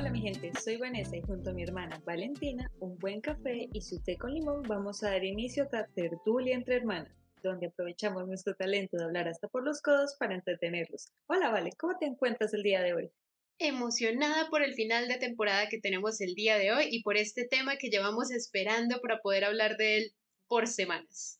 [0.00, 3.82] Hola mi gente, soy Vanessa y junto a mi hermana Valentina, un buen café y
[3.82, 8.54] su té con limón vamos a dar inicio a tertulia entre hermanas, donde aprovechamos nuestro
[8.54, 11.12] talento de hablar hasta por los codos para entretenerlos.
[11.26, 13.10] Hola Vale, ¿cómo te encuentras el día de hoy?
[13.58, 17.46] Emocionada por el final de temporada que tenemos el día de hoy y por este
[17.46, 20.12] tema que llevamos esperando para poder hablar de él
[20.48, 21.39] por semanas.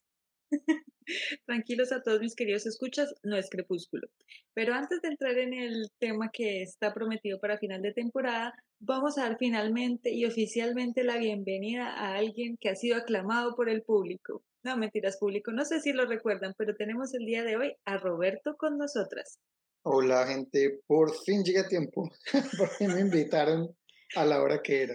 [1.46, 4.08] Tranquilos a todos mis queridos escuchas, no es crepúsculo.
[4.54, 9.18] Pero antes de entrar en el tema que está prometido para final de temporada, vamos
[9.18, 13.82] a dar finalmente y oficialmente la bienvenida a alguien que ha sido aclamado por el
[13.82, 14.42] público.
[14.62, 17.96] No, mentiras, público, no sé si lo recuerdan, pero tenemos el día de hoy a
[17.96, 19.38] Roberto con nosotras.
[19.82, 22.10] Hola, gente, por fin llegué a tiempo,
[22.58, 23.74] por fin me invitaron
[24.14, 24.94] a la hora que era.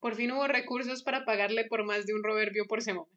[0.00, 3.08] Por fin hubo recursos para pagarle por más de un proverbio por semana.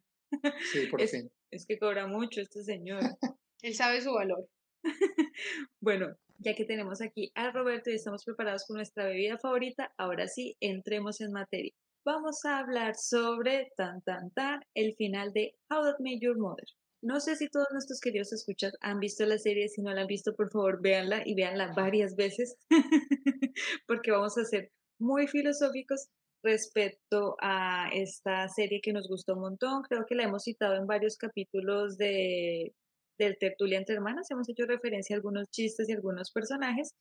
[0.72, 1.32] Sí, por fin.
[1.52, 3.02] Es que cobra mucho este señor.
[3.62, 4.48] Él sabe su valor.
[5.80, 10.28] bueno, ya que tenemos aquí a Roberto y estamos preparados con nuestra bebida favorita, ahora
[10.28, 11.72] sí, entremos en materia.
[12.06, 16.66] Vamos a hablar sobre tan tan tan el final de How That Made Your Mother.
[17.02, 20.08] No sé si todos nuestros queridos escuchas han visto la serie, si no la han
[20.08, 22.58] visto, por favor, véanla y véanla varias veces,
[23.88, 26.08] porque vamos a ser muy filosóficos
[26.44, 29.84] respecto a esta serie que nos gustó un montón.
[29.84, 32.74] Creo que la hemos citado en varios capítulos de,
[33.18, 34.30] del Tertulia entre Hermanas.
[34.30, 36.94] Hemos hecho referencia a algunos chistes y algunos personajes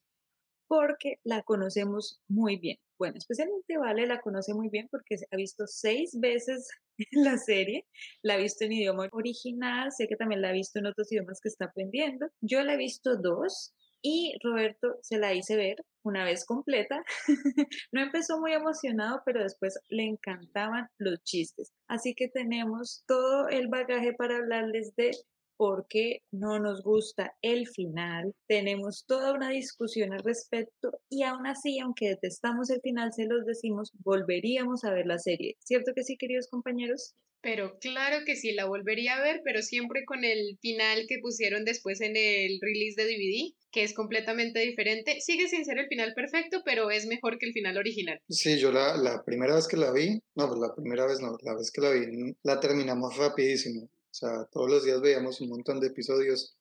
[0.67, 2.77] porque la conocemos muy bien.
[2.97, 6.69] Bueno, especialmente Vale la conoce muy bien porque ha visto seis veces
[7.11, 7.85] la serie,
[8.21, 11.41] la ha visto en idioma original, sé que también la ha visto en otros idiomas
[11.41, 12.27] que está aprendiendo.
[12.41, 17.03] Yo la he visto dos y Roberto se la hice ver una vez completa.
[17.91, 21.71] no empezó muy emocionado, pero después le encantaban los chistes.
[21.87, 25.11] Así que tenemos todo el bagaje para hablarles de
[25.55, 28.35] por qué no nos gusta el final.
[28.47, 33.45] Tenemos toda una discusión al respecto y aún así, aunque detestamos el final, se los
[33.45, 35.55] decimos, volveríamos a ver la serie.
[35.59, 37.15] ¿Cierto que sí, queridos compañeros?
[37.43, 41.65] Pero claro que sí, la volvería a ver, pero siempre con el final que pusieron
[41.65, 45.19] después en el release de DVD, que es completamente diferente.
[45.19, 48.21] Sigue sin ser el final perfecto, pero es mejor que el final original.
[48.29, 51.37] Sí, yo la, la primera vez que la vi, no, pues la primera vez no,
[51.41, 53.83] la vez que la vi, la terminamos rapidísimo.
[53.83, 56.55] O sea, todos los días veíamos un montón de episodios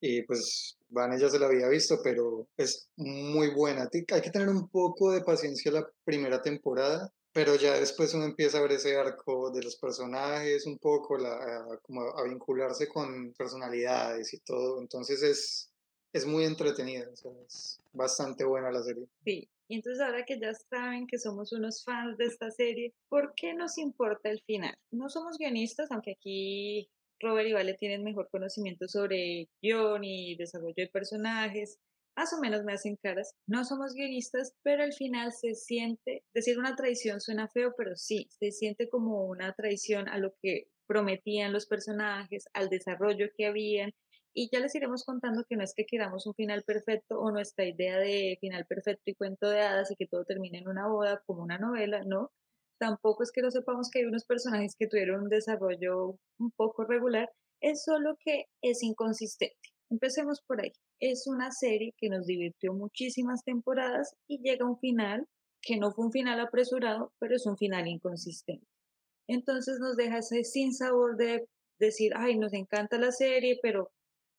[0.00, 3.88] y pues Van ya se la había visto, pero es muy buena.
[3.92, 8.58] Hay que tener un poco de paciencia la primera temporada pero ya después uno empieza
[8.58, 13.34] a ver ese arco de los personajes un poco, la, a, como a vincularse con
[13.36, 15.72] personalidades y todo, entonces es,
[16.12, 17.04] es muy entretenida,
[17.44, 19.08] es bastante buena la serie.
[19.24, 23.34] Sí, y entonces ahora que ya saben que somos unos fans de esta serie, ¿por
[23.34, 24.78] qué nos importa el final?
[24.92, 30.74] No somos guionistas, aunque aquí Robert y Vale tienen mejor conocimiento sobre guion y desarrollo
[30.76, 31.80] de personajes,
[32.16, 33.34] más o menos me hacen caras.
[33.46, 38.28] No somos guionistas, pero al final se siente, decir una traición suena feo, pero sí,
[38.30, 43.92] se siente como una traición a lo que prometían los personajes, al desarrollo que habían.
[44.34, 47.64] Y ya les iremos contando que no es que queramos un final perfecto o nuestra
[47.66, 51.22] idea de final perfecto y cuento de hadas y que todo termine en una boda
[51.26, 52.32] como una novela, no.
[52.78, 56.84] Tampoco es que no sepamos que hay unos personajes que tuvieron un desarrollo un poco
[56.84, 59.73] regular, es solo que es inconsistente.
[59.90, 60.72] Empecemos por ahí.
[61.00, 65.26] Es una serie que nos divirtió muchísimas temporadas y llega a un final
[65.62, 68.66] que no fue un final apresurado, pero es un final inconsistente.
[69.28, 71.46] Entonces nos deja ese sin sabor de
[71.78, 73.90] decir, ay, nos encanta la serie, pero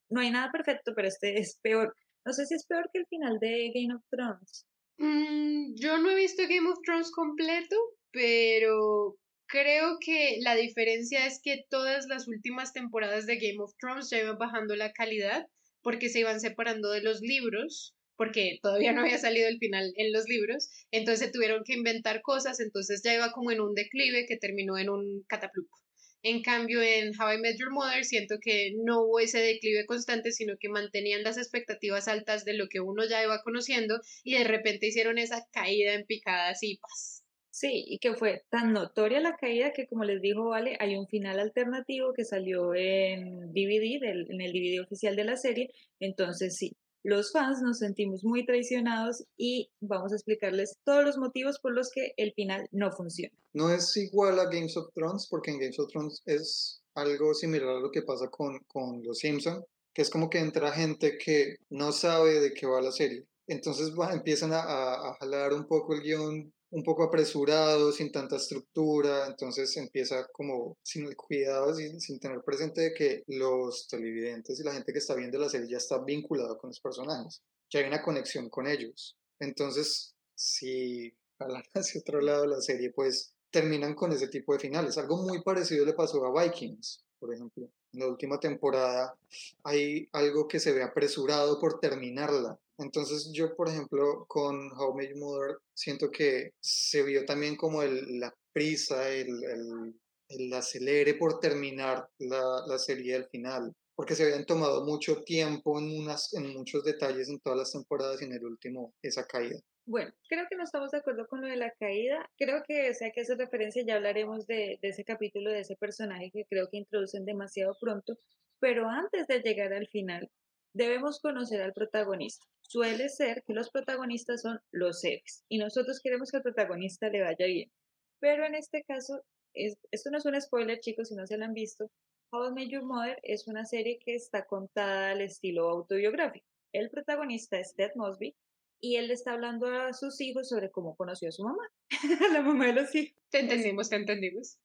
[0.10, 1.96] no hay nada perfecto, pero este es peor.
[2.26, 4.66] No sé si es peor que el final de Game of Thrones.
[4.98, 7.76] Mm, yo no he visto Game of Thrones completo,
[8.12, 9.16] pero
[9.48, 14.20] creo que la diferencia es que todas las últimas temporadas de Game of Thrones ya
[14.20, 15.48] iban bajando la calidad
[15.82, 20.12] porque se iban separando de los libros, porque todavía no había salido el final en
[20.12, 24.38] los libros, entonces tuvieron que inventar cosas, entonces ya iba como en un declive que
[24.38, 25.80] terminó en un catapluco.
[26.24, 30.32] En cambio, en How I Met Your Mother siento que no hubo ese declive constante,
[30.32, 34.44] sino que mantenían las expectativas altas de lo que uno ya iba conociendo y de
[34.44, 37.25] repente hicieron esa caída en picadas y paz.
[37.56, 41.08] Sí, y que fue tan notoria la caída que, como les dijo Vale, hay un
[41.08, 45.72] final alternativo que salió en DVD, en el DVD oficial de la serie.
[46.02, 51.60] Entonces, sí, los fans nos sentimos muy traicionados y vamos a explicarles todos los motivos
[51.60, 53.34] por los que el final no funciona.
[53.54, 57.70] No es igual a Games of Thrones, porque en Games of Thrones es algo similar
[57.70, 59.64] a lo que pasa con, con Los Simpson,
[59.94, 63.24] que es como que entra gente que no sabe de qué va la serie.
[63.48, 69.28] Entonces empiezan a, a, jalar un poco el guion un poco apresurado, sin tanta estructura,
[69.28, 74.64] entonces empieza como sin el cuidado, sin, sin, tener presente de que los televidentes y
[74.64, 77.86] la gente que está viendo la serie ya está vinculado con los personajes, ya hay
[77.86, 79.16] una conexión con ellos.
[79.40, 84.98] Entonces, si jalan hacia otro lado la serie, pues terminan con ese tipo de finales.
[84.98, 87.70] Algo muy parecido le pasó a Vikings, por ejemplo.
[87.94, 89.16] En la última temporada
[89.64, 92.60] hay algo que se ve apresurado por terminarla.
[92.78, 98.20] Entonces yo, por ejemplo, con How Your Mother, siento que se vio también como el,
[98.20, 100.00] la prisa, el, el,
[100.30, 105.80] el acelere por terminar la, la serie al final porque se habían tomado mucho tiempo
[105.80, 109.60] en, unas, en muchos detalles en todas las temporadas y en el último esa caída.
[109.88, 112.30] Bueno, creo que no estamos de acuerdo con lo de la caída.
[112.38, 116.32] Creo que sea que hace referencia, ya hablaremos de, de, ese capítulo, de ese personaje
[116.32, 118.18] que creo que introducen demasiado pronto.
[118.60, 120.30] Pero antes de llegar al final,
[120.74, 122.46] debemos conocer al protagonista.
[122.68, 127.22] Suele ser que los protagonistas son los héroes y nosotros queremos que al protagonista le
[127.22, 127.72] vaya bien.
[128.20, 129.24] Pero en este caso,
[129.54, 131.92] es, esto no es un spoiler, chicos, si no se lo han visto.
[132.32, 136.46] How I Met Your Mother es una serie que está contada al estilo autobiográfico.
[136.74, 138.36] El protagonista es Ted Mosby
[138.82, 141.72] y él le está hablando a sus hijos sobre cómo conoció a su mamá,
[142.34, 143.16] la mamá de los hijos.
[143.30, 144.58] Te entendimos, te entendimos.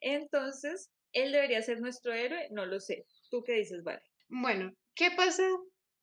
[0.00, 3.06] Entonces, él debería ser nuestro héroe, no lo sé.
[3.30, 4.02] ¿Tú qué dices, Vale?
[4.28, 5.44] Bueno, ¿qué pasa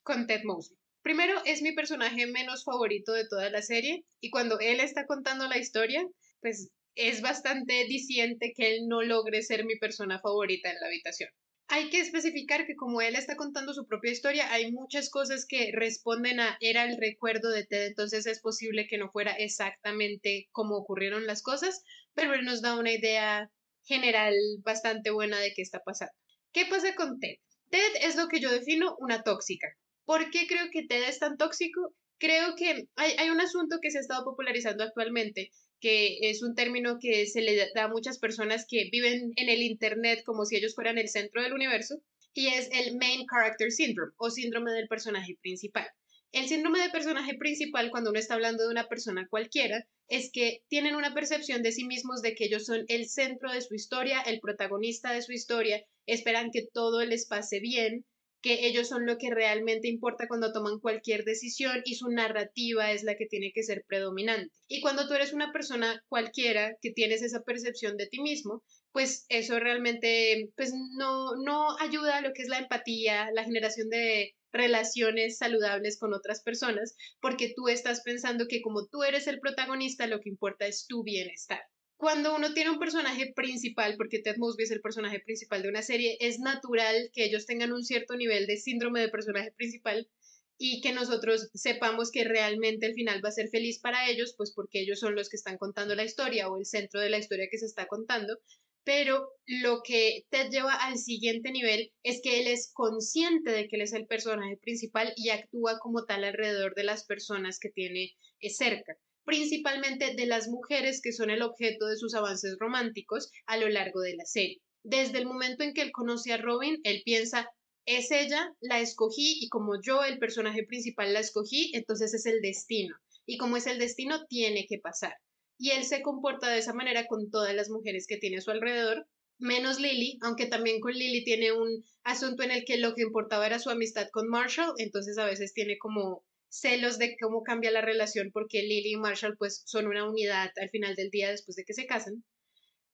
[0.03, 0.77] con Ted Mosby?
[1.01, 5.47] Primero, es mi personaje menos favorito de toda la serie y cuando él está contando
[5.47, 6.05] la historia,
[6.39, 11.29] pues es bastante diciente que él no logre ser mi persona favorita en la habitación.
[11.67, 15.71] Hay que especificar que como él está contando su propia historia, hay muchas cosas que
[15.73, 20.75] responden a era el recuerdo de Ted, entonces es posible que no fuera exactamente como
[20.75, 21.83] ocurrieron las cosas,
[22.13, 23.49] pero él nos da una idea
[23.85, 26.13] general bastante buena de qué está pasando.
[26.51, 27.35] ¿Qué pasa con Ted?
[27.69, 29.67] Ted es lo que yo defino una tóxica.
[30.05, 31.93] ¿Por qué creo que Ted es tan tóxico?
[32.17, 35.51] Creo que hay, hay un asunto que se ha estado popularizando actualmente
[35.83, 39.61] que es un término que se le da a muchas personas que viven en el
[39.61, 42.01] Internet como si ellos fueran el centro del universo,
[42.33, 45.85] y es el Main Character Syndrome o síndrome del personaje principal.
[46.31, 50.63] El síndrome del personaje principal, cuando uno está hablando de una persona cualquiera, es que
[50.69, 54.21] tienen una percepción de sí mismos de que ellos son el centro de su historia,
[54.21, 58.05] el protagonista de su historia, esperan que todo les pase bien,
[58.43, 63.03] que ellos son lo que realmente importa cuando toman cualquier decisión y su narrativa es
[63.03, 64.53] la que tiene que ser predominante.
[64.67, 68.61] Y cuando tú eres una persona cualquiera que tienes esa percepción de ti mismo,
[68.91, 73.89] pues eso realmente pues no, no ayuda a lo que es la empatía, la generación
[73.89, 79.39] de relaciones saludables con otras personas, porque tú estás pensando que como tú eres el
[79.39, 81.61] protagonista, lo que importa es tu bienestar
[82.03, 85.81] cuando uno tiene un personaje principal, porque Ted Mosby es el personaje principal de una
[85.81, 90.09] serie, es natural que ellos tengan un cierto nivel de síndrome de personaje principal
[90.57, 94.51] y que nosotros sepamos que realmente el final va a ser feliz para ellos, pues
[94.53, 97.47] porque ellos son los que están contando la historia o el centro de la historia
[97.49, 98.37] que se está contando.
[98.83, 103.77] Pero lo que Ted lleva al siguiente nivel es que él es consciente de que
[103.77, 108.17] él es el personaje principal y actúa como tal alrededor de las personas que tiene
[108.41, 113.57] eh, cerca principalmente de las mujeres que son el objeto de sus avances románticos a
[113.57, 114.61] lo largo de la serie.
[114.83, 117.49] Desde el momento en que él conoce a Robin, él piensa,
[117.85, 122.41] es ella, la escogí y como yo, el personaje principal, la escogí, entonces es el
[122.41, 122.95] destino.
[123.25, 125.15] Y como es el destino, tiene que pasar.
[125.57, 128.51] Y él se comporta de esa manera con todas las mujeres que tiene a su
[128.51, 129.07] alrededor,
[129.37, 133.45] menos Lily, aunque también con Lily tiene un asunto en el que lo que importaba
[133.45, 137.81] era su amistad con Marshall, entonces a veces tiene como celos de cómo cambia la
[137.81, 141.63] relación porque Lily y Marshall pues son una unidad al final del día después de
[141.63, 142.23] que se casan.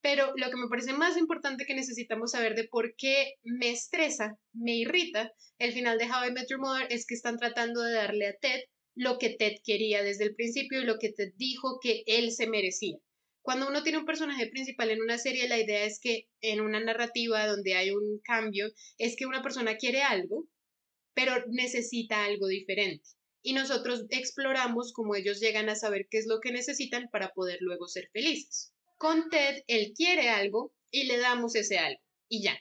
[0.00, 4.38] Pero lo que me parece más importante que necesitamos saber de por qué me estresa,
[4.54, 7.92] me irrita el final de How I Met Your Mother es que están tratando de
[7.92, 8.62] darle a Ted
[8.94, 12.48] lo que Ted quería desde el principio y lo que Ted dijo que él se
[12.48, 12.96] merecía.
[13.42, 16.80] Cuando uno tiene un personaje principal en una serie, la idea es que en una
[16.80, 20.46] narrativa donde hay un cambio, es que una persona quiere algo,
[21.12, 23.04] pero necesita algo diferente
[23.42, 27.58] y nosotros exploramos cómo ellos llegan a saber qué es lo que necesitan para poder
[27.60, 28.72] luego ser felices.
[28.98, 32.58] Con Ted, él quiere algo y le damos ese algo y ya.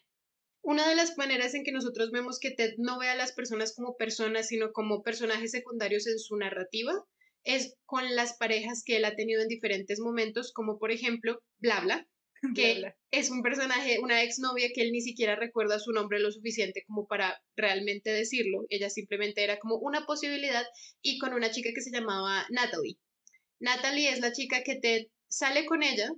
[0.62, 3.74] Una de las maneras en que nosotros vemos que Ted no ve a las personas
[3.76, 6.94] como personas, sino como personajes secundarios en su narrativa,
[7.44, 12.08] es con las parejas que él ha tenido en diferentes momentos, como por ejemplo Blabla,
[12.56, 16.84] que es un personaje, una exnovia que él ni siquiera recuerda su nombre lo suficiente
[16.88, 18.66] como para realmente decirlo.
[18.70, 20.66] Ella simplemente era como una posibilidad
[21.02, 22.98] y con una chica que se llamaba Natalie.
[23.60, 26.10] Natalie es la chica que te sale con ella,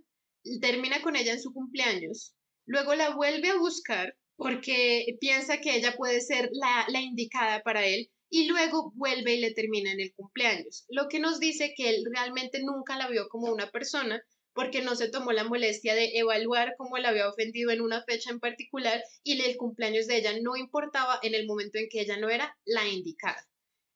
[0.62, 2.36] termina con ella en su cumpleaños,
[2.66, 7.86] luego la vuelve a buscar porque piensa que ella puede ser la, la indicada para
[7.86, 11.90] él y luego vuelve y le termina en el cumpleaños, lo que nos dice que
[11.90, 14.22] él realmente nunca la vio como una persona,
[14.54, 18.32] porque no se tomó la molestia de evaluar cómo la había ofendido en una fecha
[18.32, 22.18] en particular y el cumpleaños de ella no importaba en el momento en que ella
[22.18, 23.48] no era la indicada.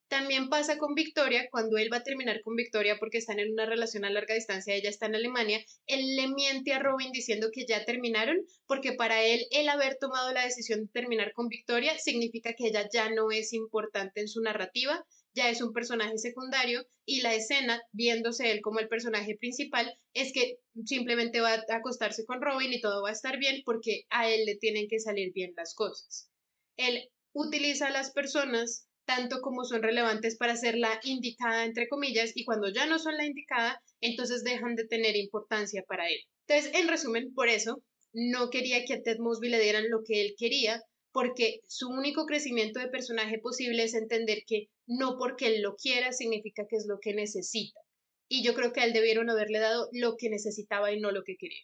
[0.08, 3.66] También pasa con Victoria, cuando él va a terminar con Victoria porque están en una
[3.66, 7.66] relación a larga distancia, ella está en Alemania, él le miente a Robin diciendo que
[7.66, 12.54] ya terminaron, porque para él el haber tomado la decisión de terminar con Victoria significa
[12.54, 15.04] que ella ya no es importante en su narrativa,
[15.36, 20.34] ya es un personaje secundario y la escena, viéndose él como el personaje principal, es
[20.34, 24.30] que simplemente va a acostarse con Robin y todo va a estar bien porque a
[24.30, 26.30] él le tienen que salir bien las cosas.
[26.78, 32.32] Él utiliza a las personas tanto como son relevantes para ser la indicada, entre comillas,
[32.34, 36.18] y cuando ya no son la indicada, entonces dejan de tener importancia para él.
[36.48, 40.22] Entonces, en resumen, por eso no quería que a Ted Mosby le dieran lo que
[40.22, 40.82] él quería,
[41.16, 46.12] porque su único crecimiento de personaje posible es entender que no porque él lo quiera
[46.12, 47.80] significa que es lo que necesita.
[48.28, 51.24] Y yo creo que a él debieron haberle dado lo que necesitaba y no lo
[51.24, 51.64] que quería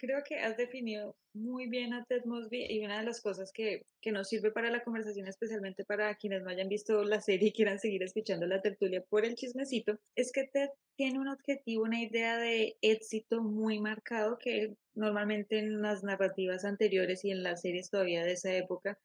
[0.00, 3.84] creo que has definido muy bien a Ted Mosby y una de las cosas que,
[4.00, 7.52] que, nos sirve para la conversación, especialmente para quienes no hayan visto la serie y
[7.52, 12.00] quieran seguir escuchando la tertulia por el chismecito, es que Ted tiene un objetivo, una
[12.00, 17.90] idea de éxito muy marcado que normalmente en las narrativas anteriores y en las series
[17.90, 18.98] todavía de esa época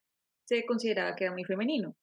[0.45, 1.93] se consideraba que era muy femenino.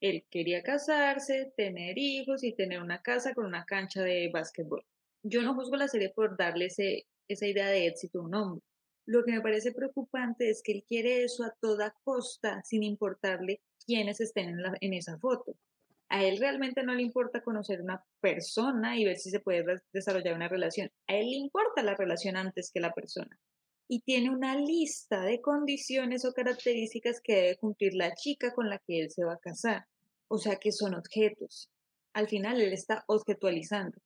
[0.00, 4.84] Él quería casarse, tener hijos y tener una casa con una cancha de básquetbol.
[5.22, 8.64] Yo no juzgo la serie por darle ese esa idea de éxito a un hombre.
[9.06, 13.62] Lo que me parece preocupante es que él quiere eso a toda costa, sin importarle
[13.86, 15.56] quiénes estén en, en esa foto.
[16.10, 20.34] A él realmente no le importa conocer una persona y ver si se puede desarrollar
[20.34, 20.90] una relación.
[21.06, 23.38] A él le importa la relación antes que la persona.
[23.88, 28.78] Y tiene una lista de condiciones o características que debe cumplir la chica con la
[28.78, 29.86] que él se va a casar.
[30.28, 31.70] O sea que son objetos.
[32.12, 33.98] Al final él está objetualizando.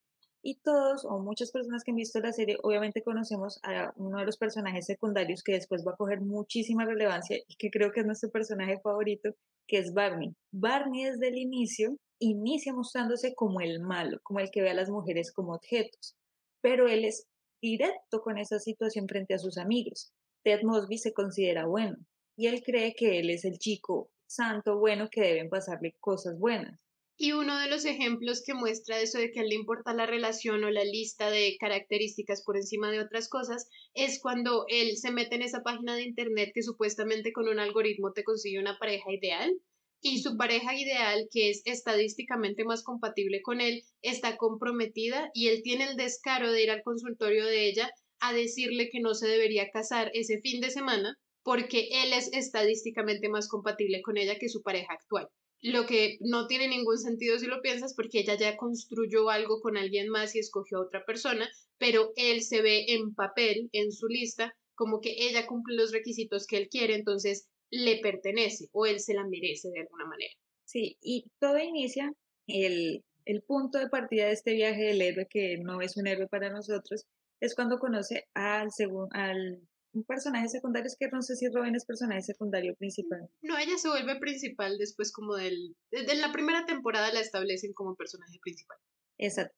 [0.45, 4.27] Y todos o muchas personas que han visto la serie obviamente conocemos a uno de
[4.27, 8.07] los personajes secundarios que después va a coger muchísima relevancia y que creo que es
[8.07, 9.37] nuestro personaje favorito,
[9.69, 10.35] que es Barney.
[10.51, 14.91] Barney desde el inicio inicia mostrándose como el malo, como el que ve a las
[14.91, 16.17] mujeres como objetos,
[16.61, 17.29] pero él es
[17.61, 20.13] directo con esa situación frente a sus amigos.
[20.43, 21.97] Ted Mosby se considera bueno
[22.37, 26.81] y él cree que él es el chico santo bueno que deben pasarle cosas buenas.
[27.17, 30.07] Y uno de los ejemplos que muestra eso de que a él le importa la
[30.07, 35.13] relación o la lista de características por encima de otras cosas es cuando él se
[35.13, 39.13] mete en esa página de internet que supuestamente con un algoritmo te consigue una pareja
[39.13, 39.53] ideal
[40.01, 45.63] y su pareja ideal, que es estadísticamente más compatible con él, está comprometida y él
[45.63, 49.71] tiene el descaro de ir al consultorio de ella a decirle que no se debería
[49.71, 54.63] casar ese fin de semana porque él es estadísticamente más compatible con ella que su
[54.63, 55.29] pareja actual
[55.63, 59.77] lo que no tiene ningún sentido si lo piensas porque ella ya construyó algo con
[59.77, 64.09] alguien más y escogió a otra persona, pero él se ve en papel, en su
[64.09, 68.99] lista, como que ella cumple los requisitos que él quiere, entonces le pertenece o él
[68.99, 70.33] se la merece de alguna manera.
[70.65, 72.13] Sí, y todo inicia,
[72.49, 76.27] el, el punto de partida de este viaje del héroe, que no es un héroe
[76.27, 77.07] para nosotros,
[77.41, 78.69] es cuando conoce al,
[79.13, 79.61] al
[79.95, 83.29] un personaje secundario, es que no sé si Robin es personaje secundario principal.
[83.43, 85.77] No, ella se vuelve principal después como del...
[85.91, 88.79] Desde la primera temporada la establecen como personaje principal.
[89.19, 89.57] Exacto.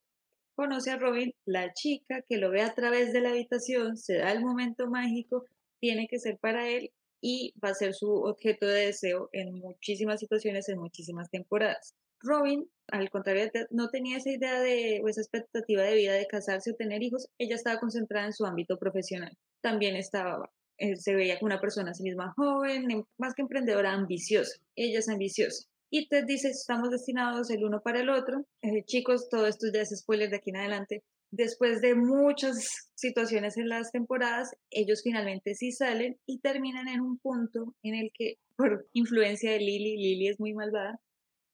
[0.55, 4.31] Conoce a Robin, la chica que lo ve a través de la habitación, se da
[4.31, 5.45] el momento mágico,
[5.79, 10.19] tiene que ser para él y va a ser su objeto de deseo en muchísimas
[10.19, 11.95] situaciones, en muchísimas temporadas.
[12.21, 16.71] Robin, al contrario, no tenía esa idea de o esa expectativa de vida de casarse
[16.71, 21.39] o tener hijos, ella estaba concentrada en su ámbito profesional también estaba, eh, se veía
[21.39, 24.59] como una persona a sí misma joven, em, más que emprendedora, ambiciosa.
[24.75, 25.65] Ella es ambiciosa.
[25.89, 28.45] Y Ted dice, estamos destinados el uno para el otro.
[28.61, 31.03] Eh, chicos, todo esto ya es spoiler de aquí en adelante.
[31.31, 37.17] Después de muchas situaciones en las temporadas, ellos finalmente sí salen y terminan en un
[37.17, 40.99] punto en el que, por influencia de Lily, Lily es muy malvada,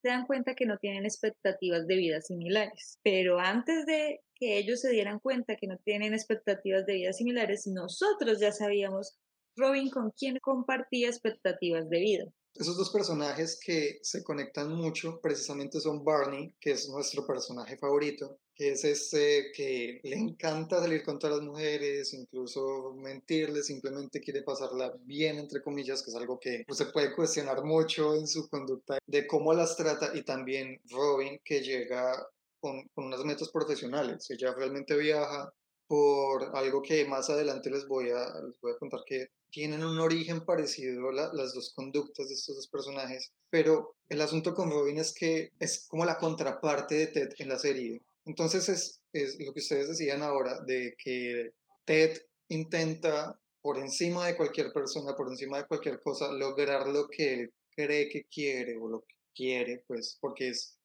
[0.02, 3.00] se dan cuenta que no tienen expectativas de vida similares.
[3.04, 7.68] Pero antes de que ellos se dieran cuenta que no tienen expectativas de vida similares,
[7.68, 9.18] nosotros ya sabíamos
[9.56, 12.26] Robin con quién compartía expectativas de vida.
[12.54, 18.40] Esos dos personajes que se conectan mucho precisamente son Barney, que es nuestro personaje favorito,
[18.56, 24.44] que es ese que le encanta salir con todas las mujeres, incluso mentirles, simplemente quiere
[24.44, 28.50] pasarla bien, entre comillas, que es algo que pues, se puede cuestionar mucho en su
[28.50, 32.28] conducta, de cómo las trata, y también Robin, que llega
[32.60, 34.30] con, con unas metas profesionales.
[34.30, 35.52] Ella realmente viaja
[35.88, 40.00] por algo que más adelante les voy a, les voy a contar que tienen un
[40.00, 45.14] origen parecido las dos conductas de estos dos personajes, pero el asunto con Robin es
[45.14, 48.02] que es como la contraparte de Ted en la serie.
[48.26, 51.52] Entonces es, es lo que ustedes decían ahora, de que
[51.86, 57.34] Ted intenta por encima de cualquier persona, por encima de cualquier cosa, lograr lo que
[57.34, 60.78] él cree que quiere o lo que quiere, pues porque es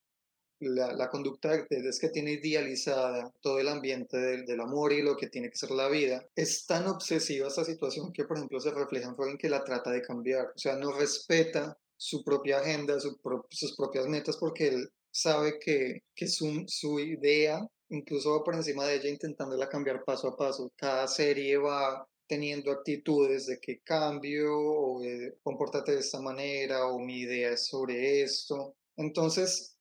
[0.60, 4.92] la, la, conducta de Ted es que tiene idealizada todo el ambiente del, del, amor
[4.92, 6.26] y lo que tiene que ser la vida.
[6.34, 9.90] Es tan obsesiva esta situación que, por ejemplo, se refleja en Robin que la trata
[9.90, 10.46] de cambiar.
[10.54, 13.18] O sea, no respeta su propia agenda, su
[13.50, 18.84] sus propias metas, porque él sabe que, que su, su idea incluso va por encima
[18.84, 20.72] de ella intentándola cambiar paso a paso.
[20.76, 26.98] Cada serie va teniendo actitudes de que cambio o de, compórtate de esta manera o
[26.98, 28.74] mi idea es sobre esto.
[28.96, 29.76] Entonces,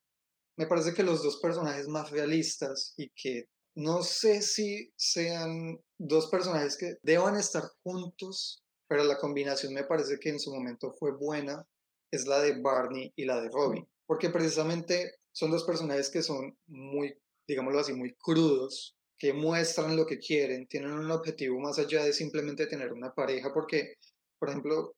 [0.58, 6.27] me parece que los dos personajes más realistas y que no sé si sean dos
[6.27, 11.12] personajes que deban estar juntos, pero la combinación me parece que en su momento fue
[11.12, 11.68] buena,
[12.12, 16.58] es la de Barney y la de Robin, porque precisamente son dos personajes que son
[16.68, 17.13] muy,
[17.46, 22.13] digámoslo así, muy crudos, que muestran lo que quieren, tienen un objetivo más allá de
[22.13, 23.96] simplemente tener una pareja, porque,
[24.39, 24.96] por ejemplo,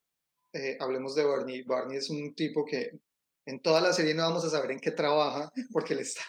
[0.54, 1.64] eh, hablemos de Barney.
[1.64, 2.92] Barney es un tipo que
[3.48, 6.22] en toda la serie no vamos a saber en qué trabaja, porque él está,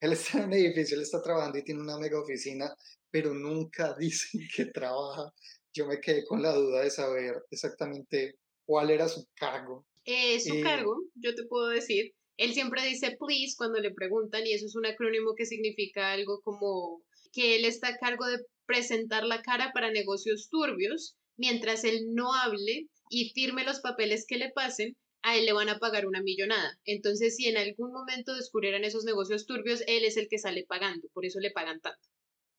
[0.00, 2.74] él está en un edificio, él está trabajando y tiene una mega oficina,
[3.08, 5.32] pero nunca dicen que trabaja.
[5.72, 8.34] Yo me quedé con la duda de saber exactamente
[8.66, 9.86] cuál era su cargo.
[10.04, 14.52] Eh, su cargo, yo te puedo decir, él siempre dice please cuando le preguntan y
[14.52, 19.24] eso es un acrónimo que significa algo como que él está a cargo de presentar
[19.24, 24.50] la cara para negocios turbios, mientras él no hable y firme los papeles que le
[24.50, 26.78] pasen, a él le van a pagar una millonada.
[26.84, 31.08] Entonces, si en algún momento descubrieran esos negocios turbios, él es el que sale pagando,
[31.12, 32.08] por eso le pagan tanto.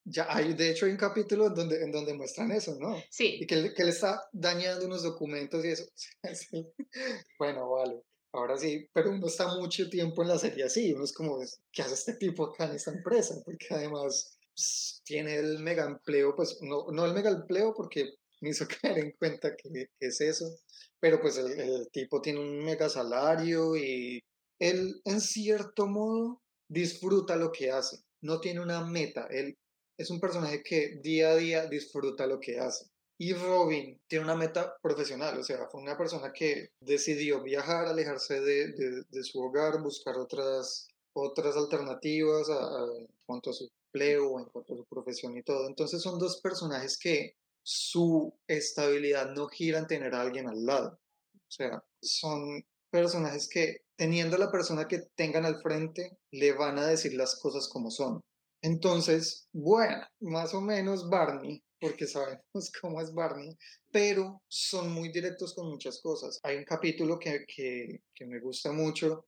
[0.04, 3.02] Ya hay, de hecho, hay un capítulo en donde, en donde muestran eso, ¿no?
[3.10, 3.40] Sí.
[3.42, 5.86] Y que que él está dañando unos documentos y eso.
[7.40, 8.04] bueno, vale.
[8.36, 11.40] Ahora sí, pero uno está mucho tiempo en la serie así, uno es como,
[11.72, 13.36] ¿qué hace este tipo acá en esta empresa?
[13.46, 18.10] Porque además pues, tiene el mega empleo, pues no, no el mega empleo porque
[18.42, 20.46] me hizo caer en cuenta que, es eso,
[21.00, 24.22] pero pues el, tipo tiene un mega salario y
[24.60, 29.58] él en cierto modo disfruta lo que hace, no tiene una meta, él
[29.98, 32.86] es un personaje que día a día disfruta lo que hace.
[33.18, 38.42] Y Robin tiene una meta profesional, o sea, fue una persona que decidió viajar, alejarse
[38.42, 44.40] de, de, su hogar, buscar otras, otras alternativas a, a, en cuanto a su o
[44.40, 45.68] en cuanto a su profesión y todo.
[45.68, 51.00] Entonces son dos personajes que su estabilidad no gira en tener a alguien al lado.
[51.34, 56.78] O sea, son personajes que teniendo a la persona que tengan al frente, le van
[56.78, 58.22] a decir las cosas como son.
[58.62, 62.42] Entonces, bueno, más o menos Barney, porque sabemos
[62.82, 63.56] cómo es Barney,
[63.92, 66.40] pero son muy directos con muchas cosas.
[66.44, 69.28] Hay un capítulo que, que, que me gusta mucho,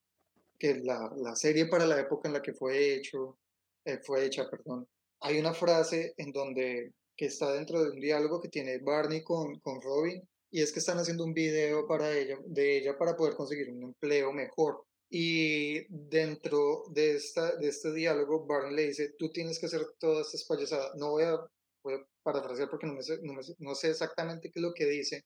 [0.58, 3.38] que la, la serie para la época en la que fue hecho
[3.86, 4.88] eh, fue hecha, perdón.
[5.22, 9.60] Hay una frase en donde que está dentro de un diálogo que tiene Barney con,
[9.60, 13.36] con Robin y es que están haciendo un video para ella, de ella para poder
[13.36, 14.84] conseguir un empleo mejor.
[15.10, 20.28] Y dentro de, esta, de este diálogo, Barney le dice, tú tienes que hacer todas
[20.28, 20.96] estas payasadas.
[20.96, 21.40] No voy a,
[21.84, 23.20] voy a parafrasear porque no, sé,
[23.60, 25.26] no, sé exactamente qué es lo que dice,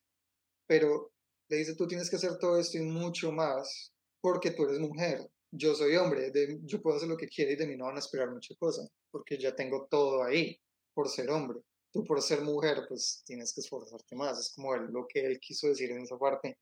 [0.66, 1.12] pero
[1.48, 5.28] le dice, tú tienes que hacer todo esto y mucho más porque tú eres mujer
[5.52, 7.96] yo soy hombre, de, yo puedo hacer lo que quiera y de mí no van
[7.96, 10.58] a esperar mucha cosa, porque ya tengo todo ahí
[10.94, 11.60] por ser hombre.
[11.92, 15.68] Tú por ser mujer, pues tienes que esforzarte más, es como lo que él quiso
[15.68, 16.56] decir en esa parte.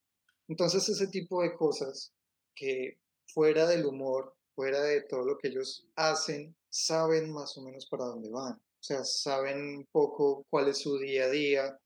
[0.48, 2.12] Entonces ese tipo de cosas
[2.52, 2.98] que
[3.32, 8.06] fuera del humor, fuera de todo lo que ellos hacen, saben más o menos para
[8.06, 8.60] dónde van.
[8.80, 11.78] O sea, saben un poco cuál es su día a día.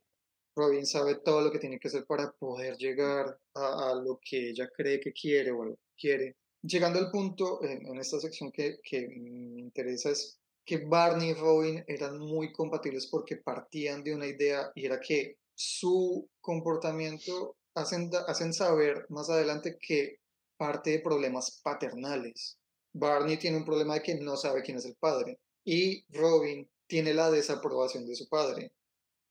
[0.57, 4.68] Robin sabe todo lo que tiene que hacer para poder llegar a, lo que ella
[4.76, 9.09] cree que quiere o lo que quiere llegando al punto en, esta sección que, que,
[9.09, 14.72] me interesa es que Barney y Robin eran muy compatibles porque partían de una idea
[14.74, 20.20] y era que su comportamiento hacen, hacen saber más adelante que
[20.57, 22.59] parte de problemas paternales.
[22.94, 27.14] Barney tiene un problema de que no sabe quién es el padre y Robin tiene
[27.14, 28.73] la desaprobación de su padre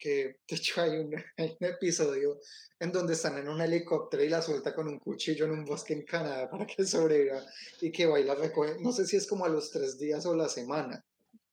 [0.03, 1.15] que de hecho hay un,
[1.61, 2.39] episodio
[2.79, 5.93] en donde están en un helicóptero y la suelta con un cuchillo en un bosque
[5.93, 7.41] en Canadá para que sobreviva
[7.79, 10.25] y que va y la recoge, no sé si es como a los tres días
[10.25, 11.05] o la semana,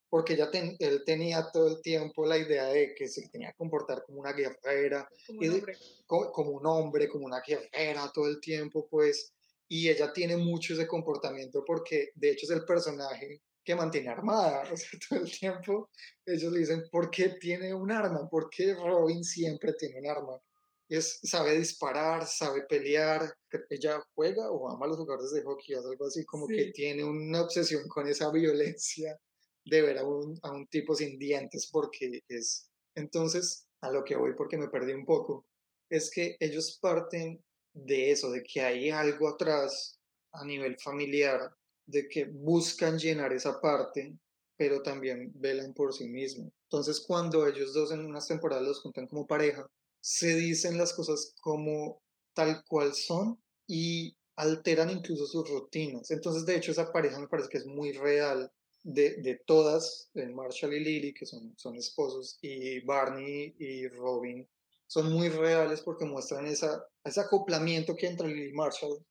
[0.09, 4.03] porque ya él tenía todo el tiempo la idea de que se tenía que comportar
[4.05, 5.77] como una guerrera, como un, hombre.
[6.09, 9.33] como un hombre, como una guerrera todo el tiempo, pues,
[9.69, 14.65] y ella tiene mucho ese comportamiento porque de hecho es el personaje que mantiene armada.
[14.73, 15.91] O sea, todo el tiempo
[16.27, 18.29] ellos le dicen, ¿por qué tiene un arma?
[18.29, 20.41] ¿Por qué Robin siempre tiene un arma?
[20.89, 23.33] Es, sabe disparar, sabe pelear.
[23.69, 27.43] Ella juega o ama a los jugadores de hockey, algo así, como que tiene una
[27.43, 29.17] obsesión con esa violencia
[29.65, 32.69] de ver a un, a un tipo sin dientes, porque es.
[32.97, 35.47] Entonces, a lo que voy, porque me perdí un poco,
[35.89, 37.41] es que ellos parten
[37.73, 40.01] de eso, de que hay algo atrás
[40.33, 41.57] a nivel familiar
[41.91, 44.17] de que buscan llenar esa parte,
[44.57, 46.53] pero también velan por sí mismos.
[46.65, 49.69] Entonces, cuando ellos dos en unas temporadas los juntan como pareja,
[50.01, 52.03] se dicen las cosas como
[52.35, 56.11] tal cual son y alteran incluso sus rutinas.
[56.11, 58.51] Entonces, de hecho, esa pareja me parece que es muy real
[58.83, 64.49] de, de todas, de Marshall y Lily, que son, son esposos, y Barney y Robin,
[64.87, 69.05] son muy reales porque muestran esa, ese acoplamiento que hay entre Lily y Marshall.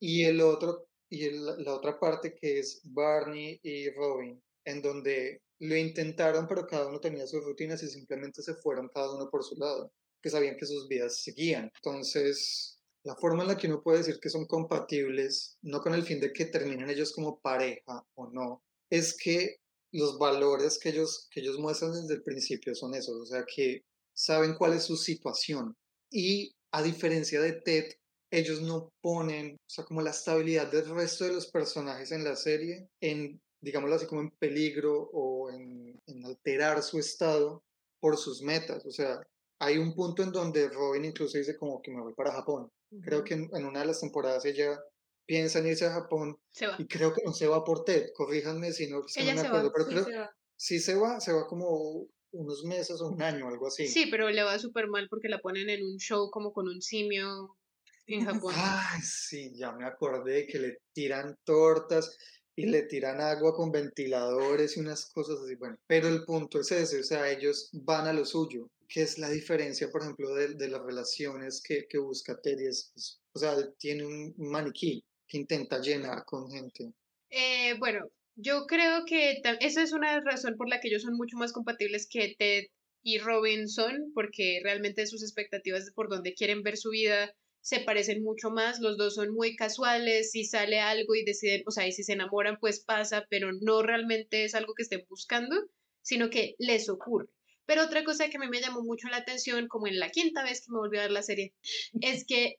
[0.00, 5.76] Y el otro, y la otra parte que es Barney y Robin, en donde lo
[5.76, 9.56] intentaron, pero cada uno tenía sus rutinas y simplemente se fueron cada uno por su
[9.56, 11.70] lado, que sabían que sus vidas seguían.
[11.76, 16.02] Entonces, la forma en la que uno puede decir que son compatibles, no con el
[16.02, 19.56] fin de que terminen ellos como pareja o no, es que
[19.92, 23.84] los valores que ellos, que ellos muestran desde el principio son esos, o sea, que
[24.12, 25.76] saben cuál es su situación.
[26.10, 27.92] Y a diferencia de Ted,
[28.38, 32.36] ellos no ponen, o sea, como la estabilidad del resto de los personajes en la
[32.36, 37.62] serie en, digámoslo así, como en peligro o en, en alterar su estado
[38.00, 38.84] por sus metas.
[38.86, 39.20] O sea,
[39.58, 42.70] hay un punto en donde Robin incluso dice como que me voy para Japón.
[43.02, 44.78] Creo que en, una de las temporadas ella
[45.26, 46.36] piensa en irse a Japón
[46.78, 49.72] y creo que no se va por Ted, corríjanme si no, si no me acuerdo,
[49.72, 50.12] pero creo que
[50.56, 53.88] sí se va, se va como unos meses o un año, algo así.
[53.88, 56.82] Sí, pero le va súper mal porque la ponen en un show como con un
[56.82, 57.56] simio
[58.06, 58.54] en Japón.
[58.56, 62.16] Ay, sí, ya me acordé que le tiran tortas
[62.56, 65.54] y le tiran agua con ventiladores y unas cosas así.
[65.56, 68.68] Bueno, pero el punto es ese, o sea, ellos van a lo suyo.
[68.88, 72.68] ¿Qué es la diferencia, por ejemplo, de, de las relaciones que, que busca Teddy?
[72.68, 76.92] o sea, tiene un maniquí que intenta llenar con gente.
[77.30, 81.36] Eh, bueno, yo creo que esa es una razón por la que ellos son mucho
[81.36, 82.64] más compatibles que Ted
[83.02, 87.34] y Robin son, porque realmente sus expectativas por dónde quieren ver su vida
[87.64, 91.70] se parecen mucho más, los dos son muy casuales, si sale algo y deciden, o
[91.70, 95.56] sea, y si se enamoran, pues pasa, pero no realmente es algo que estén buscando,
[96.02, 97.26] sino que les ocurre.
[97.64, 100.44] Pero otra cosa que a mí me llamó mucho la atención, como en la quinta
[100.44, 101.54] vez que me volvió a ver la serie,
[102.02, 102.56] es que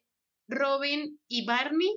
[0.48, 1.96] Robin y Barney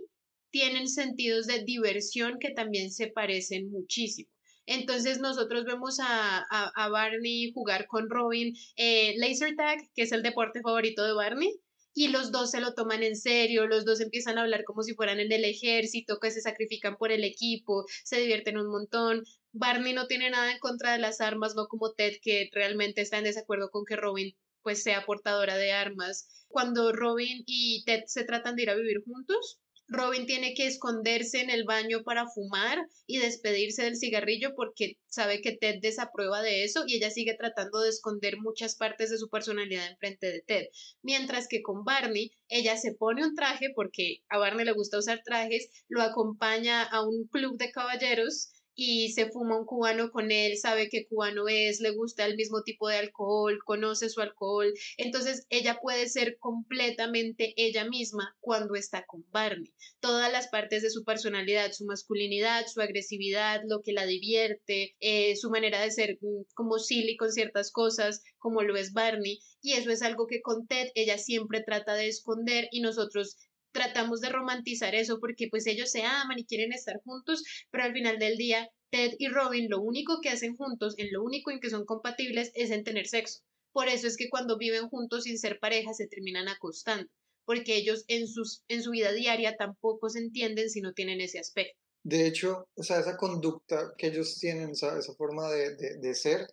[0.51, 4.31] tienen sentidos de diversión que también se parecen muchísimo.
[4.66, 10.23] Entonces nosotros vemos a, a, Barney jugar con Robin eh, laser tag, que es el
[10.23, 11.59] deporte favorito de Barney,
[11.98, 14.94] y los dos se lo toman en serio, los dos empiezan a hablar como si
[14.94, 19.24] fueran en el ejército, que se sacrifican por el equipo, se divierten un montón.
[19.50, 23.18] Barney no tiene nada en contra de las armas, no como Ted, que realmente está
[23.18, 26.28] en desacuerdo con que Robin pues sea portadora de armas.
[26.46, 29.58] Cuando Robin y Ted se tratan de ir a vivir juntos,
[29.88, 35.40] Robin tiene que esconderse en el baño para fumar y despedirse del cigarrillo porque sabe
[35.40, 39.31] que Ted desaprueba de eso y ella sigue tratando de esconder muchas partes de su
[39.31, 40.66] personalidad en frente de Ted.
[41.03, 45.22] Mientras que con Barney, ella se pone un traje porque a Barney le gusta usar
[45.24, 50.57] trajes, lo acompaña a un club de caballeros y se fuma un cubano con él,
[50.57, 55.47] sabe qué cubano es, le gusta el mismo tipo de alcohol, conoce su alcohol, entonces
[55.51, 59.75] ella puede ser completamente ella misma cuando está con Barney.
[59.99, 65.35] Todas las partes de su personalidad, su masculinidad, su agresividad, lo que la divierte, eh,
[65.35, 69.73] su manera de ser mm, como silly con ciertas cosas, como lo es Barney, y
[69.73, 73.38] eso es algo que con Ted ella siempre trata de esconder y nosotros
[73.72, 77.92] tratamos de romantizar eso porque pues ellos se aman y quieren estar juntos, pero al
[77.92, 81.61] final del día Ted y Robin lo único que hacen juntos, en lo único en
[81.61, 83.40] que son compatibles es en tener sexo.
[83.72, 87.09] Por eso es que cuando viven juntos sin ser pareja se terminan acostando,
[87.44, 91.38] porque ellos en, sus, en su vida diaria tampoco se entienden si no tienen ese
[91.38, 91.78] aspecto.
[92.02, 96.46] De hecho, o sea, esa conducta que ellos tienen, esa, forma de, de, de ser,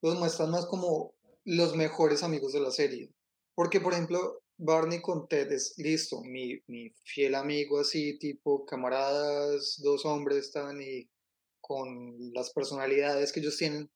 [0.00, 3.10] los muestran más como los mejores amigos de la serie.
[3.54, 9.80] Porque, por ejemplo, Barney con Ted es listo, mi, mi fiel amigo así, tipo camaradas,
[9.82, 11.10] dos hombres están y
[11.60, 13.90] con las personalidades que ellos tienen,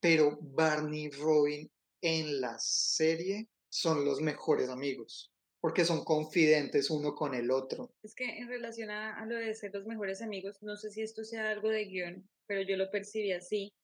[0.00, 7.14] pero Barney y Robin en la serie son los mejores amigos, porque son confidentes uno
[7.14, 7.92] con el otro.
[8.02, 11.02] Es que en relación a, a lo de ser los mejores amigos, no sé si
[11.02, 13.74] esto sea algo de guion, pero yo lo percibí así.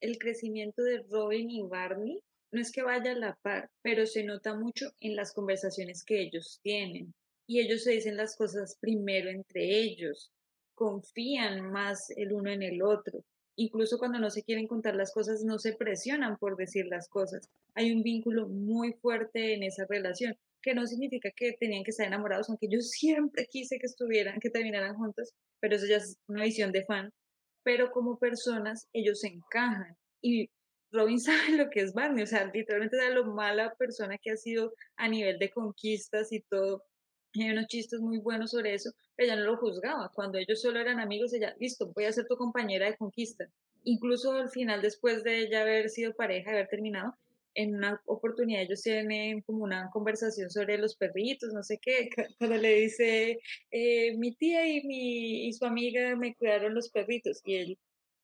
[0.00, 4.24] El crecimiento de Robin y Barney no es que vaya a la par, pero se
[4.24, 7.14] nota mucho en las conversaciones que ellos tienen.
[7.46, 10.32] Y ellos se dicen las cosas primero entre ellos,
[10.74, 13.24] confían más el uno en el otro.
[13.56, 17.48] Incluso cuando no se quieren contar las cosas, no se presionan por decir las cosas.
[17.74, 22.06] Hay un vínculo muy fuerte en esa relación, que no significa que tenían que estar
[22.06, 26.44] enamorados, aunque yo siempre quise que estuvieran, que terminaran juntos, pero eso ya es una
[26.44, 27.10] visión de fan.
[27.62, 29.96] Pero como personas, ellos se encajan.
[30.20, 30.50] Y
[30.96, 34.36] Robin sabe lo que es Barney, o sea, literalmente sabe lo mala persona que ha
[34.36, 36.84] sido a nivel de conquistas y todo.
[37.34, 40.10] hay unos chistes muy buenos sobre eso, pero ella no lo juzgaba.
[40.14, 43.46] Cuando ellos solo eran amigos, ella, listo, voy a ser tu compañera de conquista.
[43.84, 47.14] Incluso al final, después de ella haber sido pareja, haber terminado,
[47.56, 52.56] en una oportunidad ellos tienen como una conversación sobre los perritos, no sé qué, cuando
[52.56, 53.38] le dice,
[53.70, 57.78] eh, mi tía y, mi, y su amiga me cuidaron los perritos, y él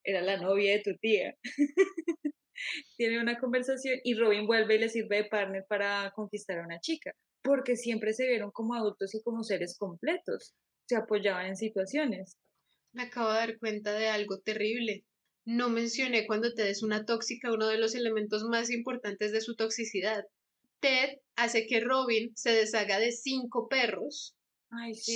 [0.04, 1.36] era la novia de tu tía.
[2.96, 6.80] Tiene una conversación y Robin vuelve y le sirve de partner para conquistar a una
[6.80, 7.12] chica,
[7.42, 10.54] porque siempre se vieron como adultos y como seres completos,
[10.88, 12.36] se apoyaban en situaciones.
[12.92, 15.04] Me acabo de dar cuenta de algo terrible.
[15.44, 19.56] No mencioné cuando Ted es una tóxica uno de los elementos más importantes de su
[19.56, 20.24] toxicidad.
[20.80, 24.36] Ted hace que Robin se deshaga de cinco perros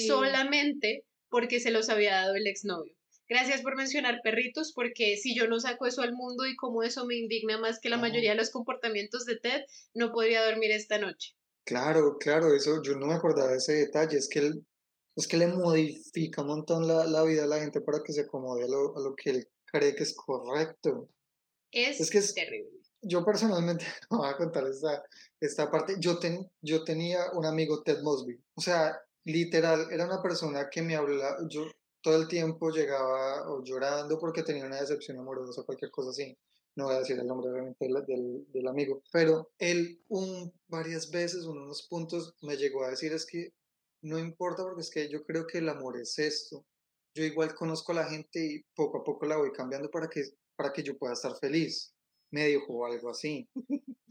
[0.09, 2.95] solamente porque se los había dado el exnovio.
[3.28, 7.06] Gracias por mencionar perritos, porque si yo no saco eso al mundo y como eso
[7.06, 9.62] me indigna más que la mayoría de los comportamientos de Ted,
[9.94, 11.34] no podría dormir esta noche.
[11.64, 14.64] Claro, claro, eso yo no me acordaba de ese detalle, es que él,
[15.16, 18.20] es que le modifica un montón la, la vida a la gente para que se
[18.20, 21.10] acomode a lo, a lo que él cree que es correcto.
[21.72, 22.70] Es, que es terrible.
[23.02, 25.02] Yo personalmente, voy a contar esta,
[25.40, 30.22] esta parte, yo, ten, yo tenía un amigo, Ted Mosby, o sea, literal, era una
[30.22, 31.66] persona que me hablaba, yo
[32.07, 36.38] todo el tiempo llegaba o llorando porque tenía una decepción amorosa o cualquier cosa así.
[36.77, 41.42] No voy a decir el nombre obviamente del, del, amigo, pero él un, varias veces,
[41.42, 43.53] en unos puntos, me llegó a decir es que
[44.03, 46.64] no importa porque es que yo creo que el amor es esto.
[47.12, 50.23] Yo igual conozco a la gente y poco a poco la voy cambiando para que,
[50.55, 51.92] para que yo pueda estar feliz.
[52.31, 53.49] Me dijo algo así.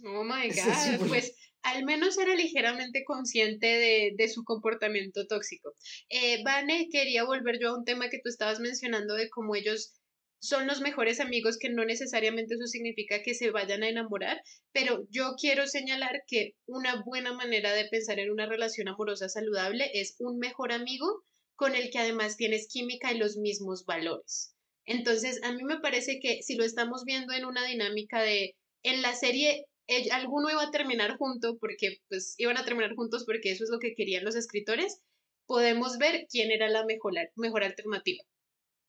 [0.03, 0.49] Oh my
[0.99, 1.33] God, pues
[1.65, 5.73] al menos era ligeramente consciente de, su comportamiento tóxico.
[6.09, 9.93] Eh, Vane, quería volver yo a un tema que tú estabas mencionando de cómo ellos
[10.39, 14.39] son los mejores amigos, que no necesariamente eso significa que se vayan a enamorar,
[14.71, 19.89] pero yo quiero señalar que una buena manera de pensar en una relación amorosa saludable
[19.95, 21.23] es un mejor amigo
[21.55, 24.53] con el que además tienes química y los mismos valores.
[24.85, 29.01] Entonces, a mí me parece que si lo estamos viendo en una dinámica de, en
[29.01, 29.65] la serie
[30.11, 33.79] alguno iba a terminar junto porque pues iban a terminar juntos porque eso es lo
[33.79, 35.01] que querían los escritores,
[35.45, 38.23] podemos ver quién era la mejor, mejor alternativa.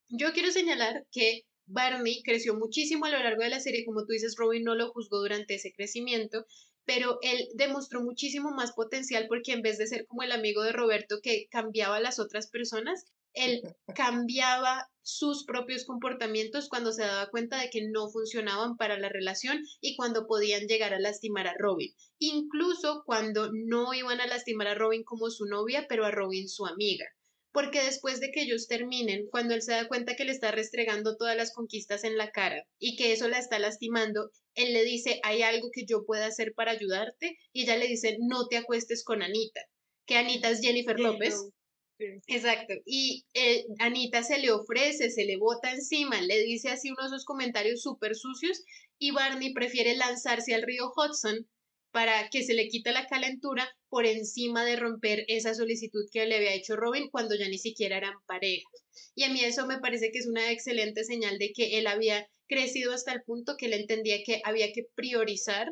[0.08, 4.12] Yo quiero señalar que Barney creció muchísimo a lo largo de la serie, como tú
[4.12, 6.46] dices, Robin no lo juzgó durante ese crecimiento,
[6.84, 10.72] pero él demostró muchísimo más potencial porque en vez de ser como el amigo de
[10.72, 13.04] Roberto que cambiaba a las otras personas,
[13.36, 13.62] él
[13.94, 19.62] cambiaba sus propios comportamientos cuando se daba cuenta de que no funcionaban para la relación
[19.80, 21.94] y cuando podían llegar a lastimar a Robin.
[22.18, 26.66] Incluso cuando no iban a lastimar a Robin como su novia, pero a Robin su
[26.66, 27.04] amiga.
[27.52, 31.16] Porque después de que ellos terminen, cuando él se da cuenta que le está restregando
[31.16, 35.20] todas las conquistas en la cara y que eso la está lastimando, él le dice,
[35.22, 39.04] hay algo que yo pueda hacer para ayudarte y ella le dice, no te acuestes
[39.04, 39.60] con Anita,
[40.04, 41.48] que Anita es Jennifer López.
[41.98, 42.74] Exacto.
[42.84, 47.24] Y eh, Anita se le ofrece, se le bota encima, le dice así unos de
[47.24, 48.62] comentarios súper sucios
[48.98, 51.46] y Barney prefiere lanzarse al río Hudson
[51.92, 56.36] para que se le quite la calentura por encima de romper esa solicitud que le
[56.36, 58.68] había hecho Robin cuando ya ni siquiera eran pareja.
[59.14, 62.28] Y a mí eso me parece que es una excelente señal de que él había
[62.48, 65.68] crecido hasta el punto que él entendía que había que priorizar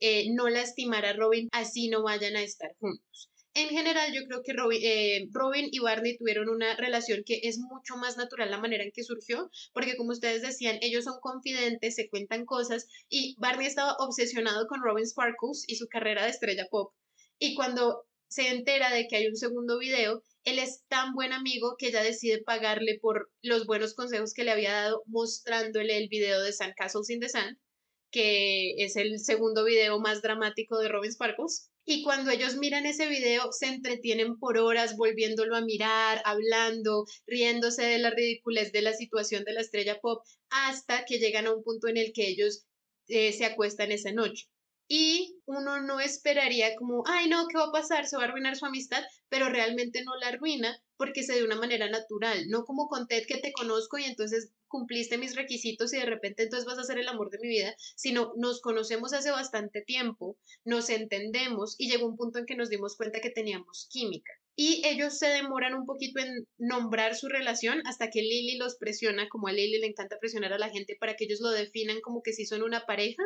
[0.00, 4.42] eh, no lastimar a Robin así no vayan a estar juntos en general yo creo
[4.42, 8.84] que eh, Robin, y Barney tuvieron una relación que es mucho más natural la manera
[8.84, 13.66] en que surgió, porque como ustedes decían, ellos son confidentes, se cuentan cosas y Barney
[13.66, 16.92] estaba obsesionado con Robin Sparkles y su carrera de estrella pop.
[17.38, 21.76] Y cuando se entera de que hay un segundo video, él es tan buen amigo
[21.78, 26.42] que ella decide pagarle por los buenos consejos que le había dado mostrándole el video
[26.42, 27.56] de San Castles in the Sand,
[28.16, 31.68] que es el segundo video más dramático de Robin Sparkles.
[31.84, 37.82] Y cuando ellos miran ese video, se entretienen por horas volviéndolo a mirar, hablando, riéndose
[37.82, 41.62] de la ridiculez de la situación de la estrella pop, hasta que llegan a un
[41.62, 42.64] punto en el que ellos
[43.08, 44.46] eh, se acuestan esa noche.
[44.88, 48.06] Y uno no esperaría como, ay no, ¿qué va a pasar?
[48.06, 51.56] Se va a arruinar su amistad, pero realmente no la arruina porque se de una
[51.56, 55.98] manera natural, no como con Ted que te conozco y entonces cumpliste mis requisitos y
[55.98, 59.30] de repente entonces vas a ser el amor de mi vida, sino nos conocemos hace
[59.30, 63.88] bastante tiempo, nos entendemos y llegó un punto en que nos dimos cuenta que teníamos
[63.90, 64.32] química.
[64.58, 69.28] Y ellos se demoran un poquito en nombrar su relación hasta que Lily los presiona,
[69.28, 72.22] como a Lily le encanta presionar a la gente para que ellos lo definan como
[72.22, 73.22] que si son una pareja,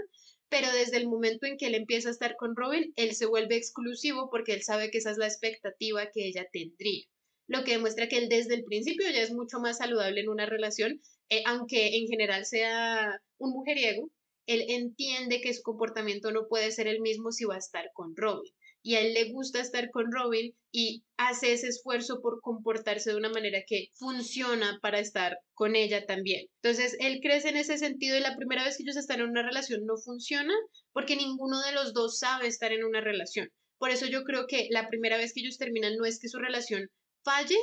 [0.50, 3.56] pero desde el momento en que él empieza a estar con Robin, él se vuelve
[3.56, 7.04] exclusivo porque él sabe que esa es la expectativa que ella tendría
[7.46, 10.46] lo que demuestra que él desde el principio ya es mucho más saludable en una
[10.46, 14.10] relación eh, aunque en general sea un mujeriego,
[14.46, 18.16] él entiende que su comportamiento no puede ser el mismo si va a estar con
[18.16, 18.52] Robin.
[18.82, 23.16] Y a él le gusta estar con Robin y hace ese esfuerzo por comportarse de
[23.16, 26.46] una manera que funciona para estar con ella también.
[26.62, 29.42] Entonces, él crece en ese sentido y la primera vez que ellos están en una
[29.42, 30.54] relación no funciona
[30.92, 33.48] porque ninguno de los dos sabe estar en una relación.
[33.78, 36.38] Por eso yo creo que la primera vez que ellos terminan no es que su
[36.38, 36.88] relación
[37.22, 37.58] falle,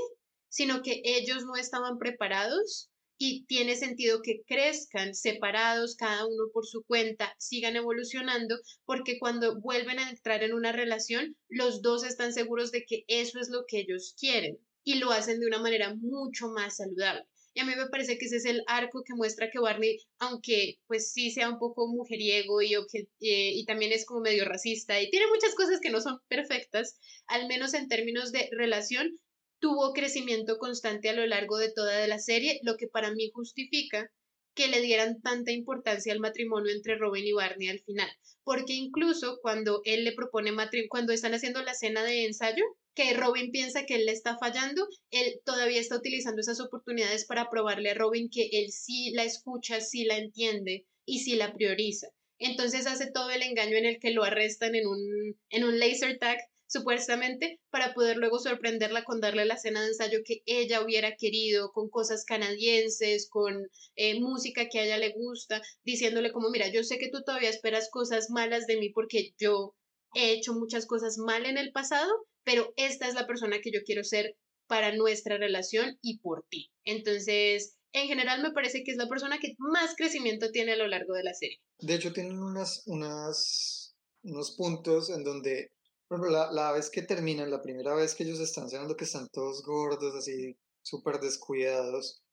[0.49, 6.65] sino que ellos no estaban preparados y tiene sentido que crezcan separados, cada uno por
[6.65, 12.33] su cuenta, sigan evolucionando, porque cuando vuelven a entrar en una relación, los dos están
[12.33, 15.95] seguros de que eso es lo que ellos quieren y lo hacen de una manera
[15.95, 17.25] mucho más saludable.
[17.57, 20.77] Y a mí me parece que ese es el arco que muestra que Barney, aunque
[20.85, 25.09] pues sí sea un poco mujeriego y, eh, y también es como medio racista y
[25.09, 29.19] tiene muchas cosas que no son perfectas, al menos en términos de relación,
[29.59, 34.11] tuvo crecimiento constante a lo largo de toda la serie, lo que para mí justifica
[34.53, 38.09] que le dieran tanta importancia al matrimonio entre Robin y Barney al final,
[38.43, 42.63] porque incluso cuando él le propone matrimonio, cuando están haciendo la cena de ensayo,
[42.95, 47.51] que Robin piensa que él le está fallando, él todavía está utilizando esas oportunidades para
[47.51, 52.07] probarle a Robin que él sí la escucha, sí la entiende y sí la prioriza.
[52.39, 56.17] Entonces hace todo el engaño en el que lo arrestan en un, en un laser
[56.17, 61.15] tag supuestamente, para poder luego sorprenderla con darle la cena de ensayo que ella hubiera
[61.15, 66.67] querido, con cosas canadienses, con eh, música que a ella le gusta, diciéndole como, mira,
[66.67, 69.75] yo sé que tú todavía esperas cosas malas de mí porque yo
[70.13, 72.11] he hecho muchas cosas mal en el pasado,
[72.43, 74.35] pero esta es la persona que yo quiero ser
[74.67, 76.71] para nuestra relación y por ti.
[76.83, 80.87] Entonces, en general me parece que es la persona que más crecimiento tiene a lo
[80.87, 81.59] largo de la serie.
[81.79, 85.71] De hecho, tienen unas, unas, unos puntos en donde
[86.07, 89.27] por ejemplo, la, vez que terminan, la primera vez que ellos están cenando, que están
[89.29, 92.23] todos gordos, así súper descuidados,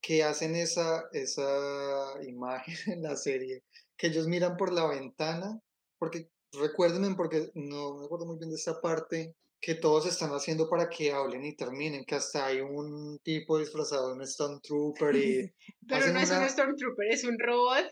[0.00, 3.64] que hacen esa, esa imagen en la serie,
[3.96, 5.60] que ellos miran por la ventana,
[5.98, 10.68] porque recuérdenme, porque no me acuerdo muy bien de esa parte, que todos están haciendo
[10.68, 15.54] para que hablen y terminen, que hasta hay un tipo disfrazado de un Stormtrooper y...
[15.88, 17.86] Pero no es un Stormtrooper, es un robot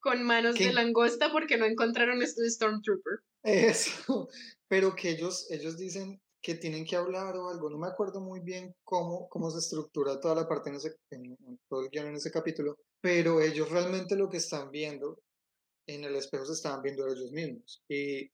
[0.00, 3.20] con manos de langosta porque no encontraron este Stormtrooper.
[3.42, 4.28] Eso,
[4.68, 8.40] pero que ellos, ellos dicen que tienen que hablar o algo, no me acuerdo muy
[8.40, 11.36] bien cómo, cómo se estructura toda la parte en, ese, en,
[11.68, 15.18] todo el guion en ese capítulo, pero ellos realmente lo que están viendo
[15.86, 18.30] en el espejo se estaban viendo ellos mismos y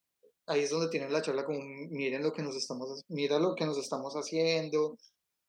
[0.47, 3.65] ahí es donde tienen la charla como miren lo que nos estamos mira lo que
[3.65, 4.99] nos estamos haciendo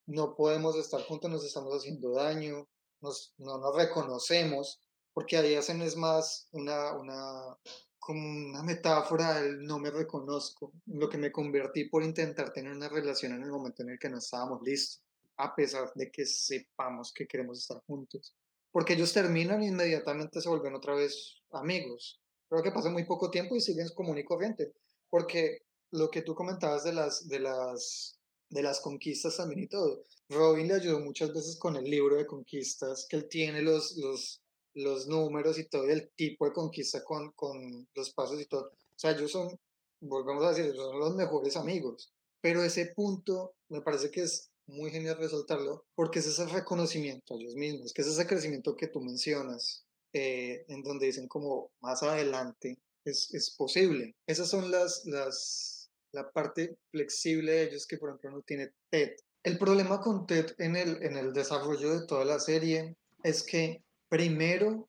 [0.06, 2.68] no podemos estar juntos nos estamos haciendo daño
[3.02, 4.80] nos, no nos reconocemos
[5.14, 7.58] porque ahí hacen es más una, una
[8.06, 12.88] como una metáfora del no me reconozco, lo que me convertí por intentar tener una
[12.88, 15.02] relación en el momento en el que no estábamos listos,
[15.38, 18.36] a pesar de que sepamos que queremos estar juntos.
[18.72, 22.22] Porque ellos terminan e inmediatamente se vuelven otra vez amigos.
[22.48, 24.74] Creo que pasa muy poco tiempo y siguen común y corriente.
[25.10, 28.20] Porque lo que tú comentabas de las, de las,
[28.52, 32.28] de las conquistas también y todo, Robin le ayudó muchas veces con el libro de
[32.28, 34.44] conquistas, que él tiene los, los,
[34.76, 38.68] los números y todo, el tipo de conquista con, con los pasos y todo.
[38.68, 39.58] O sea, ellos son,
[40.02, 42.12] volvemos a decir, son los mejores amigos.
[42.42, 47.38] Pero ese punto me parece que es muy genial resaltarlo, porque es ese reconocimiento a
[47.38, 52.04] ellos mismos, que es ese crecimiento que tú mencionas, eh, en donde dicen como más
[52.04, 54.16] adelante es, es posible.
[54.28, 59.16] Esas son las, las, la parte flexible de ellos que por ejemplo no tiene Ted.
[59.44, 63.84] El problema con Ted en el, en el desarrollo de toda la serie es que
[64.16, 64.88] primero,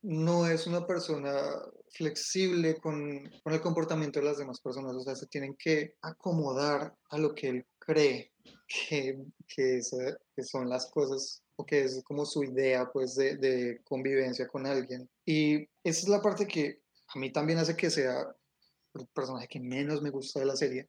[0.00, 1.34] no es una persona
[1.90, 6.96] flexible con, con, el comportamiento de las demás personas, o sea, se tienen que acomodar
[7.10, 8.32] a lo que él cree
[8.66, 14.48] que, que, son las cosas o que es como su idea pues de, de, convivencia
[14.48, 15.10] con alguien.
[15.26, 16.80] Y esa es la parte que
[17.14, 18.34] a mí también hace que sea
[18.94, 20.88] el personaje que menos me gusta de la serie,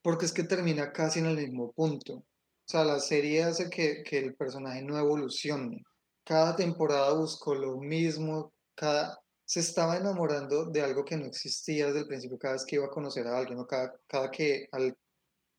[0.00, 2.14] porque es que termina casi en el mismo punto.
[2.14, 5.84] O sea, la serie hace que, que el personaje no evolucione
[6.24, 12.00] cada temporada buscó lo mismo, cada, se estaba enamorando de algo que no existía desde
[12.00, 14.96] el principio, cada vez que iba a conocer a alguien, cada, cada que al,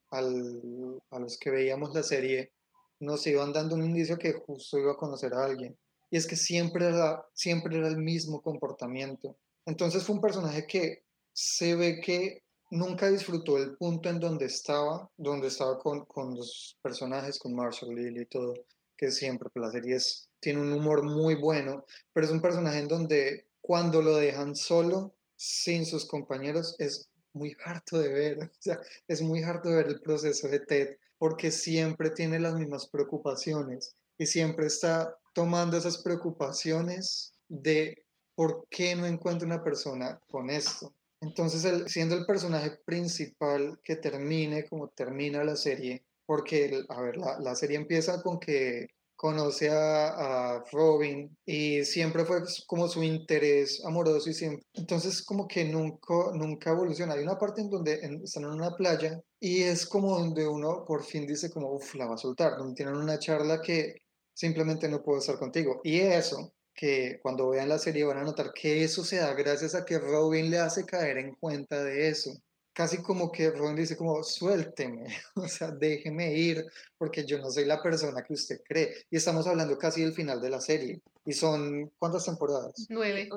[0.09, 2.51] al, a los que veíamos la serie
[2.99, 5.77] nos iban dando un indicio que justo iba a conocer a alguien.
[6.09, 9.37] Y es que siempre era, siempre era el mismo comportamiento.
[9.65, 11.03] Entonces fue un personaje que
[11.33, 16.77] se ve que nunca disfrutó el punto en donde estaba, donde estaba con, con los
[16.81, 18.53] personajes, con Marshall, Lily y todo,
[18.97, 19.97] que siempre, pues la serie
[20.39, 25.15] tiene un humor muy bueno, pero es un personaje en donde cuando lo dejan solo,
[25.35, 28.51] sin sus compañeros, es muy harto de ver,
[29.07, 33.95] es muy harto de ver el proceso de Ted, porque siempre tiene las mismas preocupaciones
[34.17, 40.93] y siempre está tomando esas preocupaciones de por qué no encuentro una persona con esto.
[41.21, 47.39] Entonces, siendo el personaje principal que termine como termina la serie, porque, a ver, la,
[47.39, 54.29] la serie empieza con que conoce a, Robin y siempre fue como su interés amoroso
[54.29, 57.13] y siempre, entonces como que nunca, nunca evoluciona.
[57.13, 61.03] Hay una parte en donde están en una playa y es como donde uno por
[61.03, 64.01] fin dice como, uff, la va a soltar, donde tienen una charla que
[64.33, 65.81] simplemente no puedo estar contigo.
[65.83, 69.75] Y eso, que cuando vean la serie van a notar que eso se da gracias
[69.75, 72.31] a que Robin le hace caer en cuenta de eso
[72.75, 76.65] casi como que Ron dice como, suélteme, o sea, déjeme ir,
[76.97, 78.93] porque yo no soy la persona que usted cree.
[79.09, 81.01] Y estamos hablando casi del final de la serie.
[81.25, 82.73] Y son, ¿cuántas temporadas?
[82.89, 83.29] Nueve.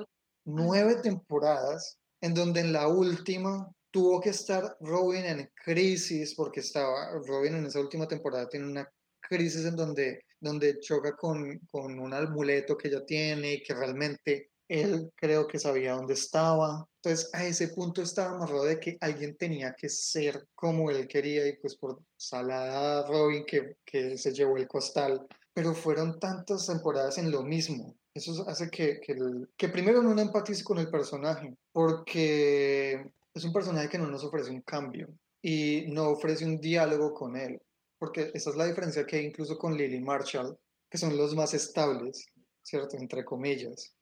[0.44, 7.12] Nueve temporadas, en donde en la última tuvo que estar Robin en crisis, porque estaba,
[7.24, 12.12] Robin en esa última temporada tiene una crisis en donde, donde choca con, con un
[12.12, 16.86] amuleto que ella tiene y que realmente él creo que sabía dónde estaba.
[17.02, 21.46] Entonces a ese punto estaba amarrado de que alguien tenía que ser como él quería
[21.46, 25.26] y pues por salada Robin que, que se llevó el costal.
[25.54, 27.96] Pero fueron tantas temporadas en lo mismo.
[28.14, 29.16] Eso hace que, que,
[29.56, 34.50] que primero no empatice con el personaje, porque es un personaje que no nos ofrece
[34.50, 35.08] un cambio
[35.40, 37.60] y no ofrece un diálogo con él.
[37.98, 40.56] Porque esa es la diferencia que hay incluso con Lily Marshall,
[40.88, 42.26] que son los más estables,
[42.62, 42.96] ¿cierto?
[42.96, 43.97] Entre comillas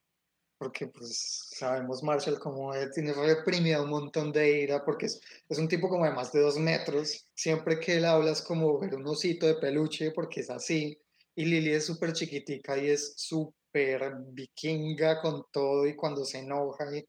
[0.59, 5.68] porque pues sabemos Marshall como tiene reprimida un montón de ira porque es, es, un
[5.68, 9.07] tipo como de más de dos metros, siempre que él habla es como ver un
[9.07, 10.98] osito de peluche porque es así,
[11.34, 16.96] y Lily es súper chiquitica y es súper vikinga con todo y cuando se enoja,
[16.96, 17.07] y,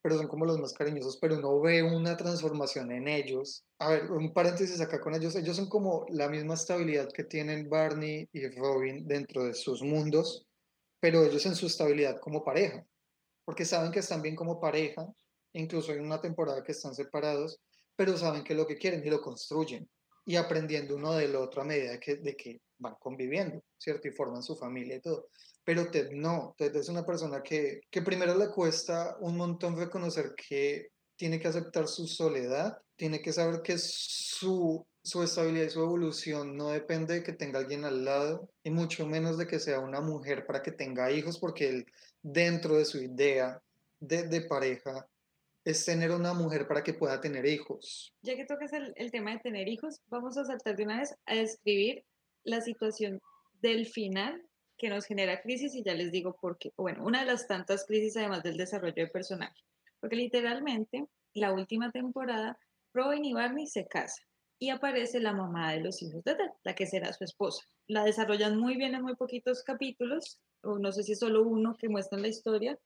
[0.00, 3.64] pero son como los más cariñosos, pero uno ve una transformación en ellos.
[3.78, 7.68] A ver, un paréntesis acá con ellos, ellos son como la misma estabilidad que tienen
[7.68, 10.46] Barney y Robin dentro de sus mundos,
[11.04, 12.82] pero ellos en su estabilidad como pareja,
[13.44, 15.06] porque saben que están bien como pareja,
[15.52, 17.60] incluso en una temporada que están separados,
[17.94, 19.86] pero saben que lo que quieren y lo construyen
[20.24, 24.08] y aprendiendo uno del otro a medida que, de que van conviviendo, ¿cierto?
[24.08, 25.28] Y forman su familia y todo.
[25.62, 30.34] Pero Ted no, Ted es una persona que, que primero le cuesta un montón reconocer
[30.34, 35.80] que tiene que aceptar su soledad, tiene que saber que su su estabilidad y su
[35.80, 39.78] evolución no depende de que tenga alguien al lado y mucho menos de que sea
[39.80, 41.86] una mujer para que tenga hijos, porque él
[42.22, 43.62] dentro de su idea
[44.00, 45.06] de, pareja
[45.62, 48.14] es tener una mujer para que pueda tener hijos.
[48.22, 51.14] Ya que tocas el, el, tema de tener hijos, vamos a saltar de una vez
[51.26, 52.02] a describir
[52.42, 53.20] la situación
[53.60, 54.42] del final
[54.78, 56.72] que nos genera crisis y ya les digo por qué.
[56.78, 59.62] Bueno, una de las tantas crisis además del desarrollo de personaje,
[60.00, 62.58] porque literalmente la última temporada
[62.94, 64.24] Robin y Barney se casan
[64.64, 67.62] y aparece la mamá de los hijos de Ted, la que será su esposa.
[67.86, 71.90] La desarrollan muy bien en muy poquitos capítulos, o no sé si solo uno que
[71.90, 72.78] muestran la historia.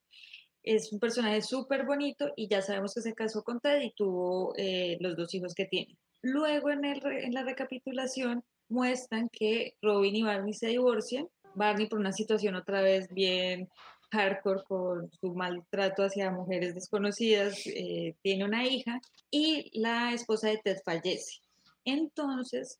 [0.61, 4.53] Es un personaje súper bonito y ya sabemos que se casó con Ted y tuvo
[4.57, 5.97] eh, los dos hijos que tiene.
[6.21, 11.29] Luego en, el, en la recapitulación muestran que Robin y Barney se divorcian.
[11.55, 13.69] Barney por una situación otra vez bien
[14.11, 18.99] hardcore con su maltrato hacia mujeres desconocidas, eh, tiene una hija
[19.31, 21.39] y la esposa de Ted fallece.
[21.85, 22.79] Entonces,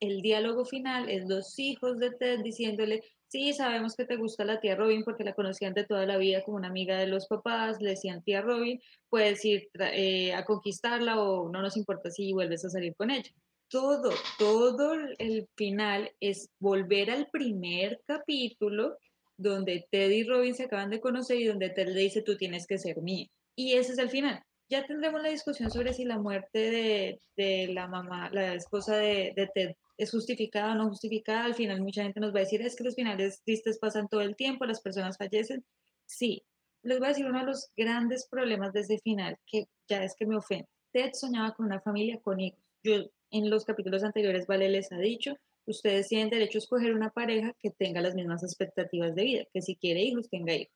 [0.00, 4.60] el diálogo final es los hijos de Ted diciéndole, sí, sabemos que te gusta la
[4.60, 7.80] tía Robin porque la conocían de toda la vida como una amiga de los papás,
[7.80, 12.64] le decían tía Robin, puedes ir eh, a conquistarla o no nos importa si vuelves
[12.64, 13.30] a salir con ella.
[13.70, 18.96] Todo, todo el final es volver al primer capítulo
[19.36, 22.66] donde Ted y Robin se acaban de conocer y donde Ted le dice, tú tienes
[22.66, 23.26] que ser mía.
[23.54, 27.88] Y ese es el final ya tendremos la discusión sobre si la muerte de, la
[27.88, 31.44] mamá, la esposa de, de, Ted, es justificada o no justificada.
[31.44, 34.20] Al final mucha gente nos va a decir, es que los finales tristes pasan todo
[34.20, 35.64] el tiempo, las personas fallecen.
[36.06, 36.42] Sí,
[36.82, 40.14] les voy a decir uno de los grandes problemas de ese final, que ya es
[40.14, 40.68] que me ofende.
[40.92, 42.60] Ted soñaba con una familia con hijos.
[42.82, 45.34] Yo en los capítulos anteriores, Vale les ha dicho,
[45.66, 49.62] ustedes tienen derecho a escoger una pareja que tenga las mismas expectativas de vida, que
[49.62, 50.74] si quiere hijos, tenga hijos.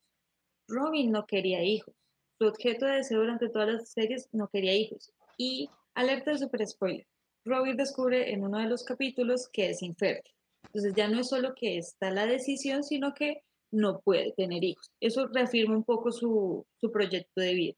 [0.68, 1.94] Robin no quería hijos
[2.42, 5.12] su objeto de deseo durante todas las series no quería hijos.
[5.38, 7.06] Y alerta de super spoiler.
[7.44, 10.34] Robin descubre en uno de los capítulos que es infértil.
[10.64, 14.90] Entonces ya no es solo que está la decisión, sino que no puede tener hijos.
[15.00, 17.76] Eso reafirma un poco su, su proyecto de vida.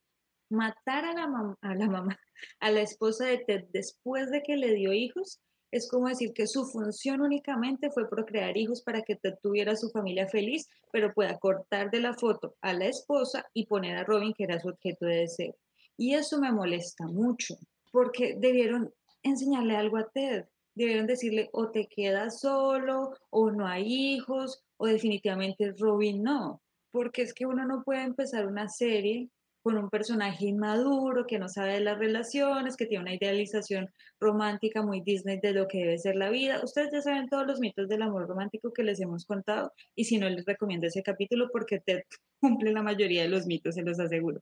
[0.49, 2.19] Matar a la, a la mamá,
[2.59, 5.41] a la esposa de Ted después de que le dio hijos,
[5.75, 10.25] es como decir que su función únicamente fue procrear hijos para que tuviera su familia
[10.25, 14.45] feliz, pero pueda cortar de la foto a la esposa y poner a Robin, que
[14.45, 15.53] era su objeto de deseo.
[15.97, 17.57] Y eso me molesta mucho,
[17.91, 20.45] porque debieron enseñarle algo a Ted.
[20.75, 26.61] Debieron decirle o te quedas solo, o no hay hijos, o definitivamente Robin no.
[26.91, 29.29] Porque es que uno no puede empezar una serie
[29.65, 33.89] con un personaje inmaduro que no sabe de las relaciones, que tiene una idealización
[34.19, 36.63] romántica muy Disney de lo que debe ser la vida.
[36.63, 40.19] Ustedes ya saben todos los mitos del amor romántico que les hemos contado y si
[40.19, 42.03] no les recomiendo ese capítulo porque Ted
[42.39, 44.39] cumple la mayoría de los mitos, se los aseguro.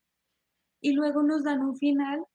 [0.81, 2.25] Y luego nos dan un final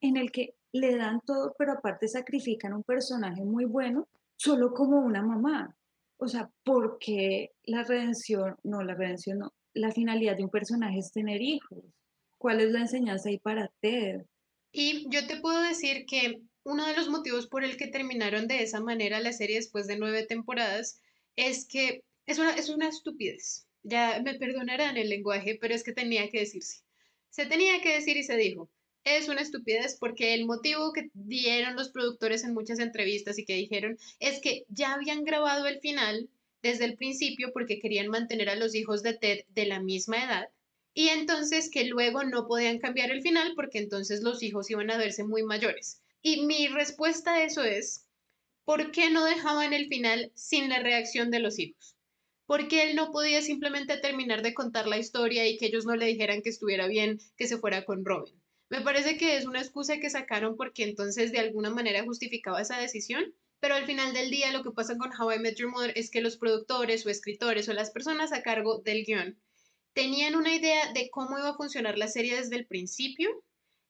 [0.00, 5.00] en el que le dan todo, pero aparte sacrifican un personaje muy bueno solo como
[5.00, 5.76] una mamá.
[6.16, 11.10] O sea, porque la redención, no, la redención no, la finalidad de un personaje es
[11.10, 11.82] tener hijos.
[12.38, 14.22] ¿Cuál es la enseñanza ahí para Ted?
[14.72, 18.62] Y yo te puedo decir que uno de los motivos por el que terminaron de
[18.62, 21.00] esa manera la serie después de nueve temporadas
[21.36, 23.66] es que es una, es una estupidez.
[23.82, 26.82] Ya me perdonarán el lenguaje, pero es que tenía que decirse.
[27.30, 28.68] Se tenía que decir y se dijo.
[29.04, 33.54] Es una estupidez porque el motivo que dieron los productores en muchas entrevistas y que
[33.54, 36.28] dijeron es que ya habían grabado el final
[36.62, 40.48] desde el principio porque querían mantener a los hijos de Ted de la misma edad
[40.98, 44.96] y entonces que luego no podían cambiar el final porque entonces los hijos iban a
[44.96, 46.00] verse muy mayores.
[46.22, 48.06] Y mi respuesta a eso es,
[48.64, 51.96] ¿por qué no dejaban el final sin la reacción de los hijos?
[52.46, 55.96] ¿Por qué él no podía simplemente terminar de contar la historia y que ellos no
[55.96, 58.40] le dijeran que estuviera bien, que se fuera con Robin?
[58.70, 62.78] Me parece que es una excusa que sacaron porque entonces de alguna manera justificaba esa
[62.78, 65.92] decisión, pero al final del día lo que pasa con How I Met Your Mother
[65.94, 69.38] es que los productores o escritores o las personas a cargo del guion
[69.96, 73.30] tenían una idea de cómo iba a funcionar la serie desde el principio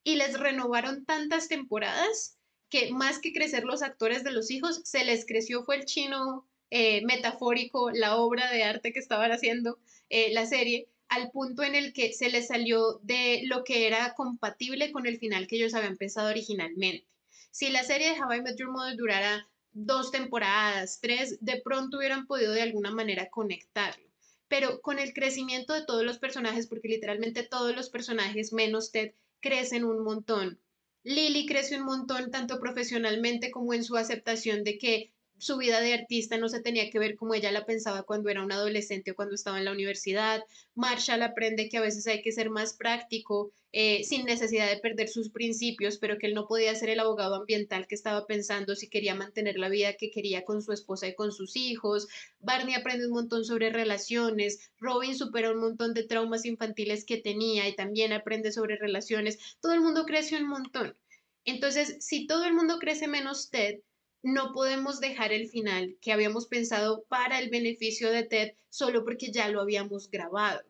[0.04, 2.38] y les renovaron tantas temporadas
[2.68, 6.46] que más que crecer los actores de los hijos, se les creció fue el chino
[6.70, 11.74] eh, metafórico, la obra de arte que estaban haciendo eh, la serie, al punto en
[11.74, 15.74] el que se les salió de lo que era compatible con el final que ellos
[15.74, 17.04] habían pensado originalmente.
[17.50, 21.98] Si la serie de How I Met Your Mother durara dos temporadas, tres, de pronto
[21.98, 24.05] hubieran podido de alguna manera conectarlo
[24.48, 29.12] pero con el crecimiento de todos los personajes, porque literalmente todos los personajes menos Ted
[29.40, 30.60] crecen un montón.
[31.02, 35.94] Lily crece un montón tanto profesionalmente como en su aceptación de que su vida de
[35.94, 39.14] artista no se tenía que ver como ella la pensaba cuando era un adolescente o
[39.14, 40.42] cuando estaba en la universidad.
[40.74, 45.08] Marshall aprende que a veces hay que ser más práctico, eh, sin necesidad de perder
[45.08, 48.88] sus principios, pero que él no podía ser el abogado ambiental que estaba pensando si
[48.88, 52.08] quería mantener la vida que quería con su esposa y con sus hijos.
[52.40, 54.70] Barney aprende un montón sobre relaciones.
[54.78, 59.38] Robin supera un montón de traumas infantiles que tenía y también aprende sobre relaciones.
[59.60, 60.96] Todo el mundo crece un montón.
[61.44, 63.80] Entonces, si todo el mundo crece menos Ted,
[64.26, 69.30] no podemos dejar el final que habíamos pensado para el beneficio de Ted solo porque
[69.30, 70.62] ya lo habíamos grabado,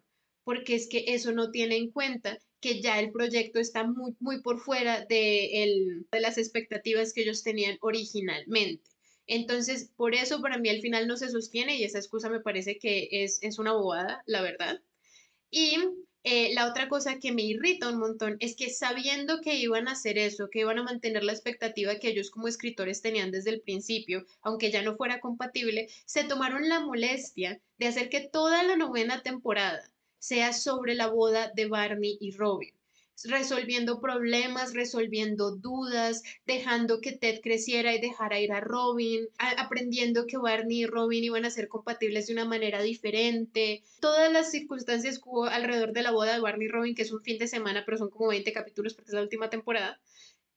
[0.45, 4.43] porque es que eso no tiene en cuenta que ya el proyecto está muy, muy
[4.43, 8.91] por fuera de, de las expectativas que ellos tenían originalmente.
[9.27, 12.79] Entonces, por eso para mí el final no se sostiene y esa excusa me parece
[12.79, 14.83] que es, es una bobada, la verdad.
[15.51, 15.79] Y
[16.29, 19.93] eh, la otra cosa que me irrita un montón es que sabiendo que iban a
[19.93, 23.61] hacer eso, que iban a mantener la expectativa que ellos como escritores tenían desde el
[23.61, 28.75] principio, aunque ya no fuera compatible, se tomaron la molestia de hacer que toda la
[28.75, 32.75] novena temporada sea sobre la boda de Barney y Robin
[33.25, 40.37] resolviendo problemas, resolviendo dudas, dejando que Ted creciera y dejara ir a Robin, aprendiendo que
[40.37, 43.83] Barney y Robin iban a ser compatibles de una manera diferente.
[44.01, 47.13] Todas las circunstancias que hubo alrededor de la boda de Barney y Robin, que es
[47.13, 50.01] un fin de semana, pero son como 20 capítulos porque es la última temporada,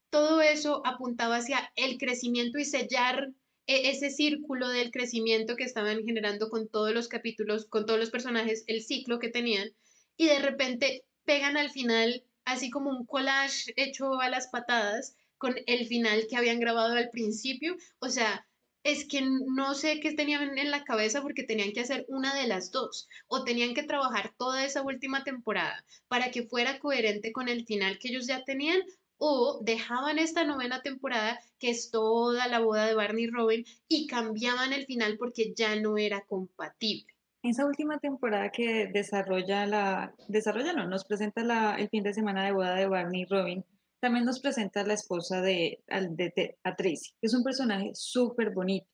[0.09, 3.31] todo eso apuntaba hacia el crecimiento y sellar
[3.67, 8.09] e, ese círculo del crecimiento que estaban generando con todos los capítulos, con todos los
[8.09, 9.69] personajes, el ciclo que tenían,
[10.17, 15.55] y de repente pegan al final así como un collage hecho a las patadas con
[15.67, 17.75] el final que habían grabado al principio.
[17.99, 18.45] O sea,
[18.83, 22.47] es que no sé qué tenían en la cabeza porque tenían que hacer una de
[22.47, 27.49] las dos o tenían que trabajar toda esa última temporada para que fuera coherente con
[27.49, 28.81] el final que ellos ya tenían
[29.17, 34.07] o dejaban esta novena temporada que es toda la boda de Barney y Robin y
[34.07, 37.13] cambiaban el final porque ya no era compatible
[37.43, 42.45] esa última temporada que desarrolla la, desarrolla no, nos presenta la, el fin de semana
[42.45, 43.65] de boda de Barney y Robin,
[43.99, 48.87] también nos presenta la esposa de, de, a Tracy, que es un personaje súper bonito,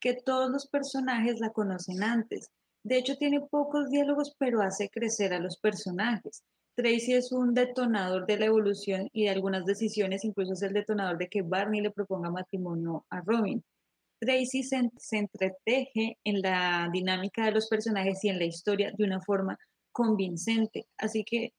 [0.00, 2.50] que todos los personajes la conocen antes.
[2.82, 6.42] De hecho, tiene pocos diálogos, pero hace crecer a los personajes.
[6.76, 11.18] Tracy es un detonador de la evolución y de algunas decisiones, incluso es el detonador
[11.18, 13.64] de que Barney le proponga matrimonio a Robin.
[14.20, 19.20] Tracy se, entreteje en la dinámica de los personajes y en la historia de una
[19.20, 19.58] forma
[19.92, 20.86] convincente.
[20.98, 21.52] Así que,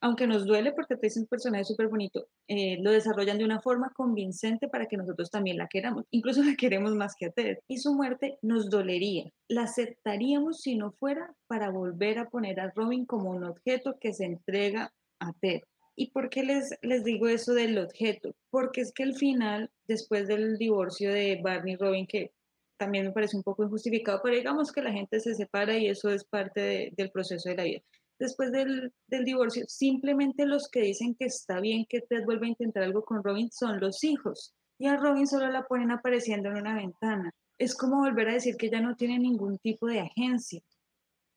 [0.00, 3.60] aunque nos duele porque Tracy es un personaje súper bonito, eh, lo desarrollan de una
[3.60, 6.04] forma convincente para que nosotros también la queramos.
[6.10, 7.58] Incluso la queremos más que a Ted.
[7.68, 9.30] Y su muerte nos dolería.
[9.48, 14.12] La aceptaríamos si no fuera para volver a poner a Robin como un objeto que
[14.12, 15.62] se entrega a Ted.
[15.96, 18.34] ¿Y por qué les, les digo eso del objeto?
[18.50, 22.32] Porque es que al final, después del divorcio de Barney y Robin, que
[22.76, 26.10] también me parece un poco injustificado, pero digamos que la gente se separa y eso
[26.10, 27.80] es parte del proceso de la vida.
[28.18, 32.50] Después del, del, divorcio, simplemente los que dicen que está bien que Ted vuelva a
[32.50, 34.54] intentar algo con Robin son los hijos.
[34.78, 37.32] Y a Robin solo la ponen apareciendo en una ventana.
[37.58, 40.60] Es como volver a decir que ya no tiene ningún tipo de agencia.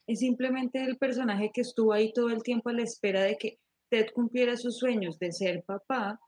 [0.07, 3.59] Es simplemente el personaje que estuvo ahí todo el tiempo a la espera de que
[3.89, 6.19] Ted cumpliera sus sueños de ser papá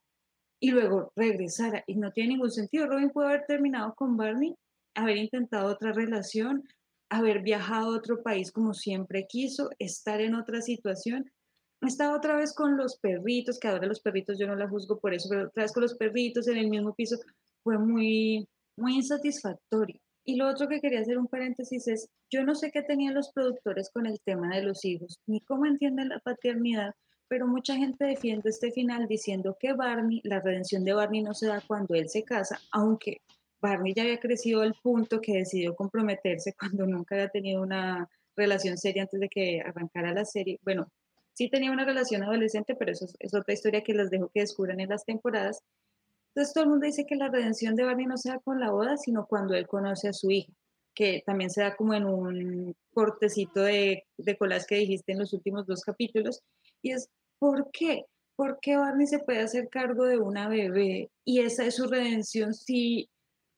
[0.60, 1.84] y luego regresara.
[1.88, 2.88] Y no tiene ningún sentido.
[2.88, 4.56] Robin puede haber terminado con Barney,
[4.96, 6.64] haber intentado otra relación,
[7.10, 11.32] haber viajado a otro país como siempre quiso, estar en otra situación.
[11.82, 15.14] Estaba otra vez con los perritos, que ahora los perritos yo no la juzgo por
[15.14, 17.18] eso, pero otra vez con los perritos en el mismo piso
[17.64, 18.48] fue muy,
[18.78, 20.00] muy insatisfactorio.
[20.26, 23.32] Y lo otro que quería hacer un paréntesis es, yo no sé qué tenían los
[23.32, 26.94] productores con el tema de los hijos, ni cómo entienden la paternidad,
[27.30, 31.48] pero mucha gente defiende este final diciendo que Barney, la redención de Barney no se
[31.48, 33.22] da cuando él se casa, aunque
[33.62, 38.78] Barney ya había crecido al punto que decidió comprometerse cuando nunca había tenido una relación
[38.78, 40.60] seria antes de que arrancara la serie.
[40.64, 40.92] Bueno,
[41.34, 44.80] sí tenía una relación adolescente, pero eso es, otra historia que les dejo que descubran
[44.80, 45.62] en las temporadas.
[46.30, 48.72] Entonces todo el mundo dice que la redención de Barney no se da con la
[48.72, 50.52] boda, sino cuando él conoce a su hija,
[50.96, 55.34] que también se da como en un cortecito de, de colas que dijiste en los
[55.34, 56.42] últimos dos capítulos.
[56.82, 57.10] Y es
[57.40, 58.06] ¿Por qué?
[58.36, 61.10] ¿Por qué Barney se puede hacer cargo de una bebé?
[61.26, 63.10] Y esa es su redención si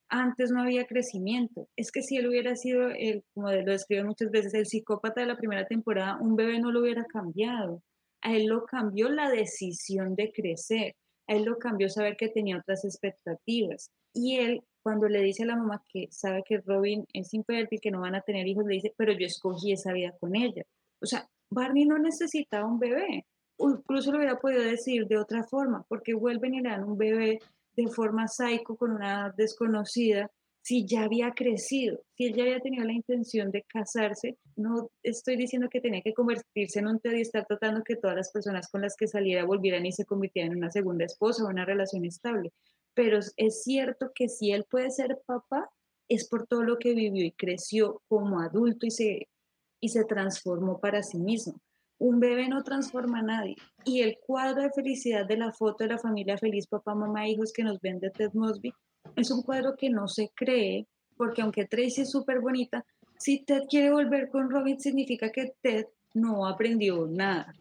[0.09, 1.67] antes no había crecimiento.
[1.75, 5.27] Es que si él hubiera sido, el, como lo describe muchas veces, el psicópata de
[5.27, 7.81] la primera temporada, un bebé no lo hubiera cambiado.
[8.21, 10.95] A él lo cambió la decisión de crecer.
[11.27, 13.89] A él lo cambió saber que tenía otras expectativas.
[14.13, 17.91] Y él, cuando le dice a la mamá que sabe que Robin es infértil, que
[17.91, 20.63] no van a tener hijos, le dice, pero yo escogí esa vida con ella.
[21.01, 23.25] O sea, Barney no necesitaba un bebé
[23.69, 27.39] incluso lo hubiera podido decir de otra forma, porque vuelven y le dan un bebé
[27.75, 30.29] de forma psycho con una desconocida,
[30.63, 35.35] si ya había crecido, si él ya había tenido la intención de casarse, no estoy
[35.35, 38.69] diciendo que tenía que convertirse en un Ted y estar tratando que todas las personas
[38.69, 42.05] con las que saliera volvieran y se convirtieran en una segunda esposa o una relación
[42.05, 42.53] estable,
[42.93, 45.69] pero es cierto que si él puede ser papá,
[46.07, 49.29] es por todo lo que vivió y creció como adulto y se,
[49.79, 51.59] y se transformó para sí mismo.
[52.01, 53.55] Un bebé no transforma a nadie.
[53.85, 57.53] Y el cuadro de felicidad de la foto de la familia feliz, papá, mamá, hijos
[57.53, 58.73] que nos vende Ted Mosby,
[59.15, 62.83] es un cuadro que no se cree, porque aunque Tracy es súper bonita,
[63.19, 65.85] si Ted quiere volver con Robin, significa que Ted
[66.15, 67.53] no aprendió nada.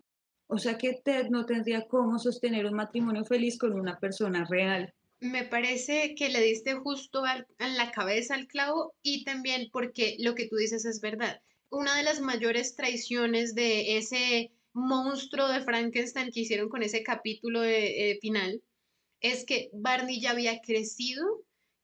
[0.46, 4.94] O sea que Ted no tendría cómo sostener un matrimonio feliz con una persona real.
[5.20, 10.34] Me parece que le diste justo en la cabeza al clavo y también porque lo
[10.34, 16.30] que tú dices es verdad una de las mayores traiciones de ese monstruo de Frankenstein
[16.30, 18.62] que hicieron con ese capítulo de, final
[19.20, 21.24] es que Barney ya había crecido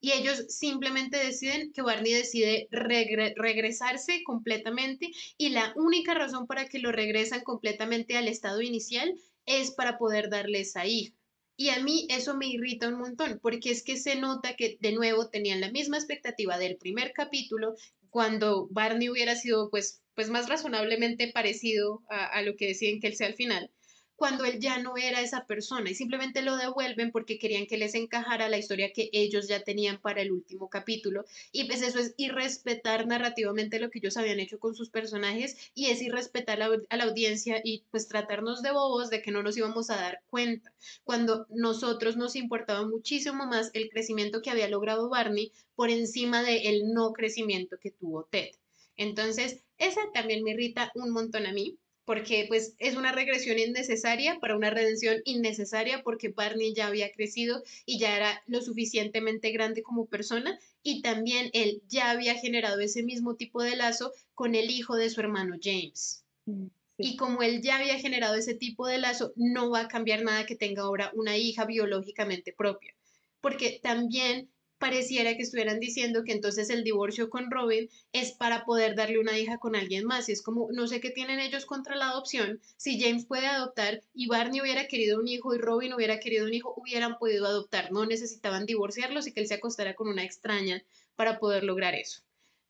[0.01, 6.78] y ellos simplemente deciden que Barney decide regresarse completamente y la única razón para que
[6.78, 9.14] lo regresan completamente al estado inicial
[9.47, 11.14] es para poder darle esa hija.
[11.59, 14.93] Y a mí eso me irrita un montón, porque es que se nota que de
[14.93, 17.74] nuevo tenían la misma expectativa del primer capítulo,
[18.17, 23.14] cuando Barney hubiera sido pues, pues más razonablemente parecido a, lo que deciden que él
[23.14, 23.71] sea al final,
[24.17, 27.95] cuando él ya no era esa persona y simplemente lo devuelven porque querían que les
[27.95, 31.25] encajara la historia que ellos ya tenían para el último capítulo.
[31.53, 35.87] Y pues eso es irrespetar narrativamente lo que ellos habían hecho con sus personajes y
[35.87, 39.91] es irrespetar a la audiencia y pues tratarnos de bobos de que no nos íbamos
[39.91, 40.73] a dar cuenta.
[41.05, 46.93] Cuando nosotros nos importaba muchísimo más el crecimiento que había logrado Barney por encima del
[46.93, 48.51] no crecimiento que tuvo Ted.
[48.97, 54.39] Entonces, esa también me irrita un montón a mí porque pues es una regresión innecesaria
[54.41, 59.83] para una redención innecesaria porque Barney ya había crecido y ya era lo suficientemente grande
[59.83, 64.71] como persona y también él ya había generado ese mismo tipo de lazo con el
[64.71, 66.23] hijo de su hermano James.
[66.47, 66.67] Mm,
[66.99, 70.47] y como él ya había generado ese tipo de lazo, no va a cambiar nada
[70.47, 72.95] que tenga ahora una hija biológicamente propia,
[73.41, 74.49] porque también
[74.79, 79.39] pareciera que estuvieran diciendo que entonces el divorcio con Robin es para poder darle una
[79.39, 80.29] hija con alguien más.
[80.29, 82.61] Y es como, no sé qué tienen ellos contra la adopción.
[82.77, 86.55] Si James puede adoptar y Barney hubiera querido un hijo y Robin hubiera querido un
[86.55, 87.93] hijo, hubieran podido adoptar.
[87.93, 90.83] No necesitaban divorciarlos y que él se acostara con una extraña
[91.14, 92.22] para poder lograr eso.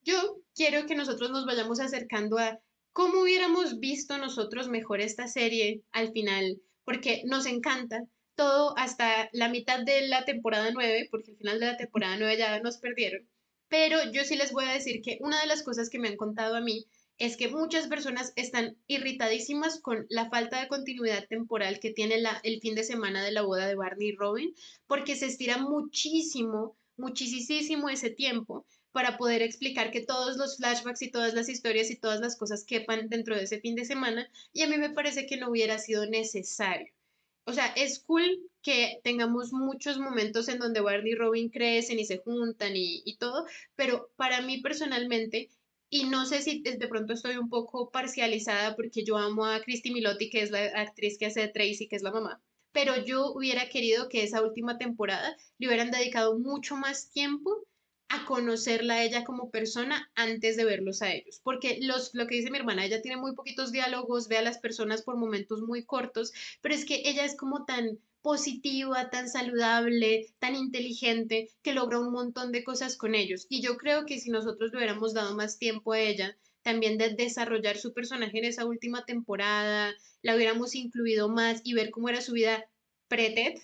[0.02, 2.60] Yo quiero que nosotros nos vayamos acercando a
[2.92, 8.04] cómo hubiéramos visto nosotros mejor esta serie al final, porque nos encanta,
[8.36, 12.36] todo hasta la mitad de la temporada 9, porque al final de la temporada 9
[12.36, 13.28] ya nos perdieron.
[13.68, 16.16] Pero yo sí les voy a decir que una de las cosas que me han
[16.16, 16.86] contado a mí
[17.18, 22.60] es que muchas personas están irritadísimas con la falta de continuidad temporal que tiene el
[22.60, 24.54] fin de semana de la boda de Barney y Robin,
[24.86, 31.10] porque se estira muchísimo, muchísimo ese tiempo para poder explicar que todos los flashbacks y
[31.10, 34.62] todas las historias y todas las cosas quepan dentro de ese fin de semana, y
[34.62, 36.95] a mí me parece que no hubiera sido necesario.
[37.46, 42.04] O sea, es cool que tengamos muchos momentos en donde Barney y Robin crecen y
[42.04, 45.48] se juntan y, y todo, pero para mí personalmente
[45.88, 49.92] y no sé si de pronto estoy un poco parcializada porque yo amo a Christy
[49.92, 52.42] Milotti, que es la actriz que hace Tracy, que es la mamá.
[52.72, 57.64] Pero yo hubiera querido que esa última temporada le hubieran dedicado mucho más tiempo
[58.08, 61.40] a conocerla a ella como persona antes de verlos a ellos.
[61.42, 64.58] Porque los, lo que dice mi hermana, ella tiene muy poquitos diálogos, ve a las
[64.58, 70.34] personas por momentos muy cortos, pero es que ella es como tan positiva, tan saludable,
[70.40, 73.46] tan inteligente, que logra un montón de cosas con ellos.
[73.48, 77.14] Y yo creo que si nosotros le hubiéramos dado más tiempo a ella, también de
[77.14, 82.20] desarrollar su personaje en esa última temporada, la hubiéramos incluido más y ver cómo era
[82.20, 82.68] su vida
[83.06, 83.60] pre-Ted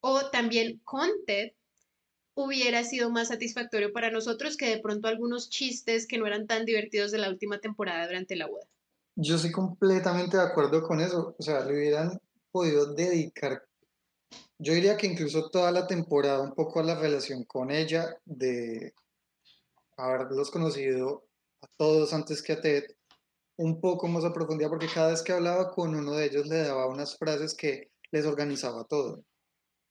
[0.00, 1.52] o también con Ted,
[2.44, 6.64] hubiera sido más satisfactorio para nosotros que de pronto algunos chistes que no eran tan
[6.64, 8.66] divertidos de la última temporada durante la boda.
[9.16, 11.34] Yo soy completamente de acuerdo con eso.
[11.36, 12.20] O sea, le hubieran
[12.52, 13.64] podido dedicar,
[14.58, 18.94] yo diría que incluso toda la temporada un poco a la relación con ella, de
[19.96, 21.24] haberlos conocido
[21.60, 22.84] a todos antes que a Ted,
[23.56, 26.58] un poco más a profundidad, porque cada vez que hablaba con uno de ellos le
[26.58, 29.24] daba unas frases que les organizaba todo.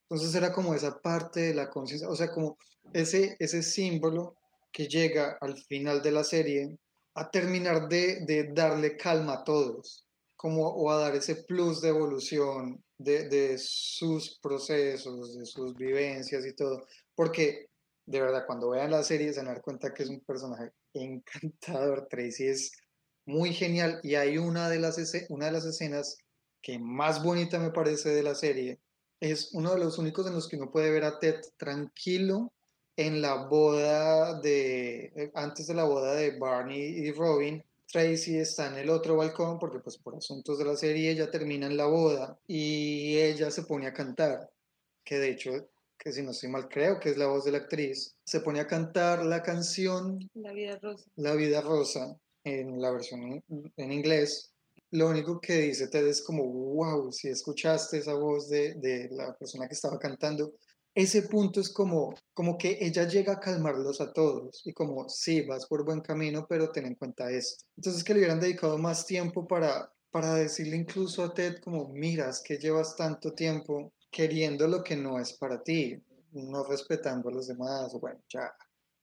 [0.10, 2.58] Entonces era como esa parte de la conciencia, o sea, como
[2.94, 4.36] ese, ese símbolo
[4.72, 6.78] que llega al final de la serie
[7.16, 11.90] a terminar de, de darle calma a todos como o a dar ese plus de
[11.90, 16.86] evolución de, de, sus procesos, de sus vivencias y todo,
[17.16, 17.70] porque
[18.06, 22.08] de verdad cuando vean la serie se van a cuenta que es un personaje encantador,
[22.08, 22.72] Tracy es
[23.26, 24.98] muy genial y hay una de las,
[25.30, 26.18] una de las escenas
[26.62, 28.80] que más bonita me parece de la serie,
[29.20, 32.52] es uno de los únicos en los que uno puede ver a Ted tranquilo
[32.96, 38.68] en la boda de, eh, antes de la boda de Barney y Robin, Tracy está
[38.68, 41.86] en el otro balcón porque pues por asuntos de la serie ella termina en la
[41.86, 44.52] boda y ella se pone a cantar,
[45.04, 45.52] que de hecho,
[45.98, 48.60] que si no estoy mal creo que es la voz de la actriz, se pone
[48.60, 51.06] a cantar la canción La vida rosa.
[51.16, 53.44] La vida rosa en la versión
[53.78, 54.52] en, inglés.
[54.92, 59.36] Lo único que dice Ted es como, wow, si escuchaste esa voz de, de la
[59.38, 60.54] persona que estaba cantando,
[60.98, 65.42] ese punto es como, como que ella llega a calmarlos a todos y como, sí,
[65.42, 67.66] vas por buen camino, pero ten en cuenta esto.
[67.76, 72.42] Entonces que le hubieran dedicado más tiempo para, para decirle incluso a Ted como, miras
[72.42, 77.48] que llevas tanto tiempo queriendo lo que no es para ti, no respetando a los
[77.48, 78.52] demás, bueno, ya,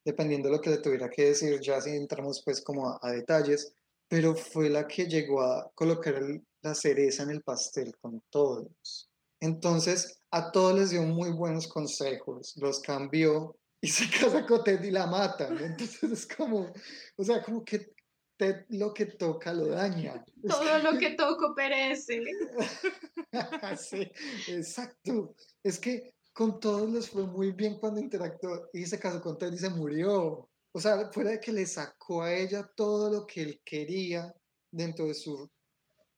[0.03, 3.73] dependiendo de lo que le tuviera que decir, ya si entramos pues como a detalles,
[4.15, 6.23] pero fue la que llegó a colocar
[6.61, 9.11] la cereza en el pastel con todos.
[9.41, 14.81] Entonces, a todos les dio muy buenos consejos, los cambió y se casa con Ted
[14.85, 15.49] y la mata.
[15.49, 16.71] Entonces es como,
[17.17, 17.91] o sea, como que
[18.37, 20.23] Ted lo que toca lo daña.
[20.47, 22.21] Todo lo que toco perece.
[23.77, 24.09] sí,
[24.47, 25.35] exacto.
[25.61, 29.51] Es que con todos les fue muy bien cuando interactuó y se casó con Ted
[29.51, 30.49] y se murió.
[30.75, 34.35] O sea, fuera de que le sacó a ella todo lo que él quería
[34.69, 35.49] dentro de su,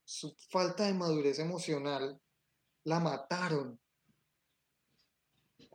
[0.03, 2.19] su falta de madurez emocional,
[2.85, 3.79] la mataron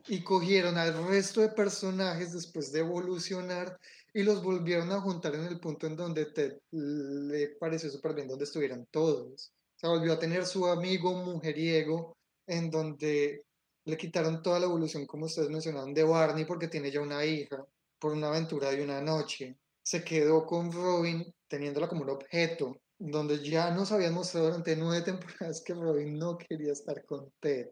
[0.07, 3.79] y cogieron al resto de personajes después de evolucionar
[4.13, 8.43] y los volvieron a juntar en el punto en donde le pareció súper bien donde
[8.43, 9.53] estuvieran todos.
[9.77, 12.17] Se volvió a tener su amigo mujeriego
[12.47, 13.45] en donde
[13.85, 17.65] le quitaron toda la evolución, como ustedes mencionaron, de Barney porque tiene ya una hija
[18.03, 19.57] por una aventura de una noche.
[19.81, 25.05] Se quedó con Robin teniéndola como un objeto, donde ya nos habían mostrado durante nueve
[25.05, 27.69] temporadas que Robin no quería estar con Ted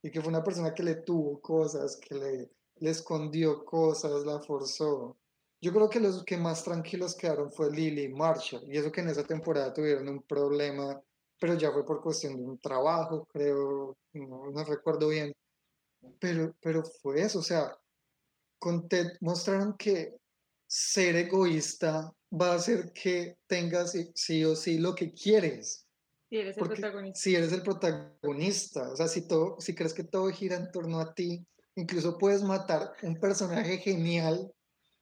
[0.00, 4.38] y que fue una persona que le tuvo cosas, que le, le escondió cosas, la
[4.38, 5.18] forzó.
[5.60, 9.00] Yo creo que los que más tranquilos quedaron fue Lily y Marshall, y eso que
[9.00, 11.02] en esa temporada tuvieron un problema,
[11.40, 15.32] pero ya fue por cuestión de un trabajo, creo, no, no recuerdo bien,
[16.20, 17.76] pero, pero fue eso, o sea,
[18.60, 20.16] con Ted mostraron que
[20.68, 25.86] ser egoísta va a hacer que tengas sí o sí lo que quieres.
[26.28, 27.20] Si eres el protagonista.
[27.20, 31.00] Si eres el protagonista, o sea, si, todo, si crees que todo gira en torno
[31.00, 31.44] a ti,
[31.74, 34.52] incluso puedes matar un personaje genial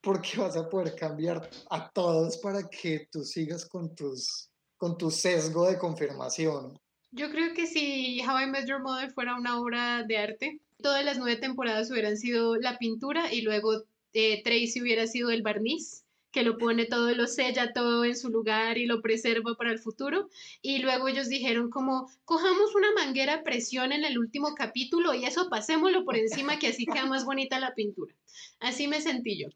[0.01, 5.11] porque vas a poder cambiar a todos para que tú sigas con, tus, con tu
[5.11, 6.79] sesgo de confirmación.
[7.11, 11.05] Yo creo que si How I Met Your Mother fuera una obra de arte, todas
[11.05, 16.05] las nueve temporadas hubieran sido la pintura y luego eh, Tracy hubiera sido el barniz
[16.31, 19.79] que lo pone todo, lo sella todo en su lugar y lo preserva para el
[19.79, 20.29] futuro.
[20.61, 25.49] Y luego ellos dijeron como, cojamos una manguera presión en el último capítulo y eso
[25.49, 28.15] pasémoslo por encima que así queda más bonita la pintura.
[28.61, 29.49] Así me sentí yo.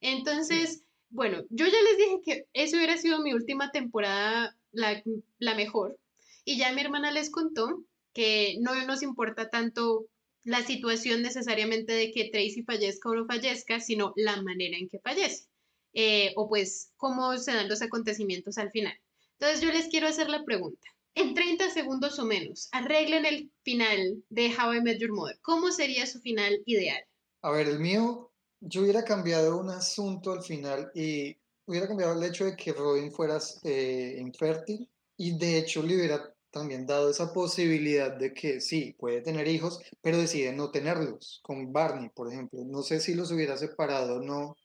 [0.00, 5.02] Entonces, bueno, yo ya les dije que eso hubiera sido mi última temporada, la,
[5.38, 5.98] la mejor.
[6.44, 10.06] Y ya mi hermana les contó que no nos importa tanto
[10.44, 14.98] la situación necesariamente de que Tracy fallezca o no fallezca, sino la manera en que
[14.98, 15.46] fallece,
[15.92, 18.94] eh, o pues cómo se dan los acontecimientos al final.
[19.38, 20.88] Entonces yo les quiero hacer la pregunta.
[21.14, 25.38] En 30 segundos o menos, arreglen el final de How I Met Your Mother.
[25.42, 27.02] ¿Cómo sería su final ideal?
[27.42, 28.30] A ver, el mío,
[28.60, 31.36] yo hubiera cambiado un asunto al final y
[31.66, 36.34] hubiera cambiado el hecho de que Robin fuera eh, infértil y de hecho le hubiera
[36.50, 41.72] también dado esa posibilidad de que sí, puede tener hijos, pero decide no tenerlos, con
[41.72, 42.60] Barney, por ejemplo.
[42.64, 44.56] No sé si los hubiera separado o no,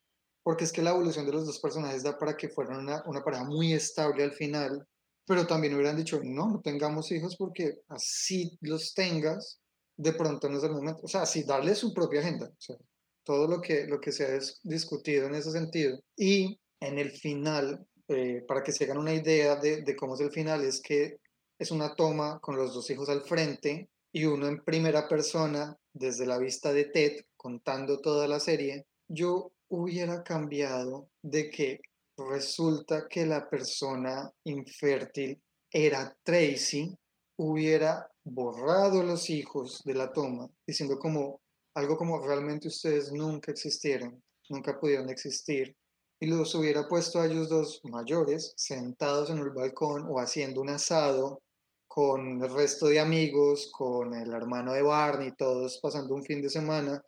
[0.44, 3.24] porque es que la evolución de los dos personajes da para que fueran una, una
[3.24, 4.88] pareja muy estable al final,
[5.26, 9.60] pero también hubieran dicho, no, no tengamos hijos porque así los tengas,
[9.98, 11.02] de pronto no es el momento.
[11.04, 12.52] O sea, sí, darle su propia agenda.
[13.24, 16.00] Todo lo que, lo que se ha discutido en ese sentido.
[16.16, 20.22] Y en el final, eh, para que se hagan una idea de, de cómo es
[20.22, 21.18] el final, es que
[21.58, 26.26] es una toma con los dos hijos al frente y uno en primera persona desde
[26.26, 31.80] la vista de Ted contando toda la serie, yo hubiera cambiado de que
[32.18, 35.42] resulta que la persona infértil
[35.72, 36.98] era Tracy,
[37.38, 41.42] hubiera borrado los hijos de la toma, diciendo como
[41.76, 45.76] algo como realmente ustedes nunca existieron, nunca pudieron existir,
[46.20, 50.70] y los hubiera puesto a ellos dos mayores sentados en el balcón o haciendo un
[50.70, 51.42] asado
[51.96, 56.50] con el resto de amigos, con el hermano de Barney, todos pasando un fin de
[56.50, 57.02] semana,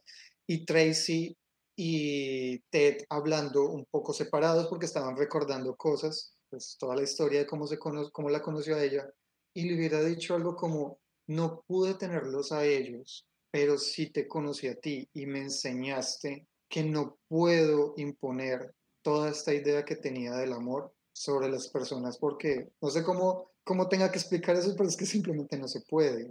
[0.48, 1.38] y Tracy
[1.76, 7.46] y Ted hablando un poco separados porque estaban recordando cosas, pues toda la historia de
[7.46, 9.06] cómo, se cómo la conoció a ella,
[9.54, 14.70] y le hubiera dicho algo como, no pude tenerlos a ellos, pero sí te conocí
[14.70, 20.54] a ti y me enseñaste que no puedo imponer toda esta idea que tenía del
[20.54, 24.96] amor sobre las personas porque no sé cómo cómo tenga que explicar eso, pero es
[24.96, 26.26] que simplemente no se puede.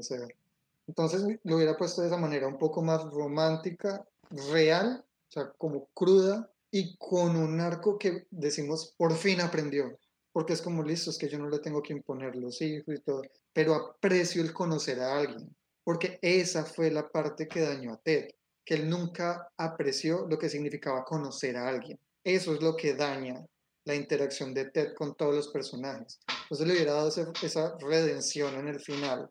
[0.89, 4.05] Entonces lo hubiera puesto de esa manera un poco más romántica,
[4.51, 5.05] real,
[5.37, 9.99] o como cruda y con un arco que decimos por fin aprendió.
[10.33, 13.01] Porque es como listo, es que yo no le tengo que imponer los hijos y
[13.01, 13.23] todo,
[13.53, 15.55] pero aprecio el conocer a alguien.
[15.85, 18.31] Porque esa fue la parte que dañó a Ted,
[18.65, 21.99] que él nunca apreció lo que significaba conocer a alguien.
[22.25, 23.47] Eso es lo que daña
[23.87, 26.19] la interacción de Ted con todos los personajes.
[26.43, 29.31] Entonces le hubiera dado esa redención en el final,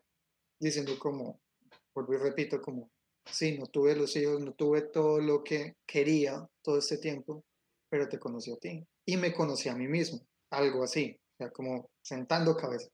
[0.58, 1.40] diciendo como,
[1.94, 2.90] vuelvo y repito, como,
[3.30, 7.44] sí, no tuve los hijos, no tuve todo lo que quería todo este tiempo,
[7.90, 11.18] pero te conocí a ti y me conocí a mí mismo, algo así.
[11.18, 12.88] O sea, como sentando cabeza.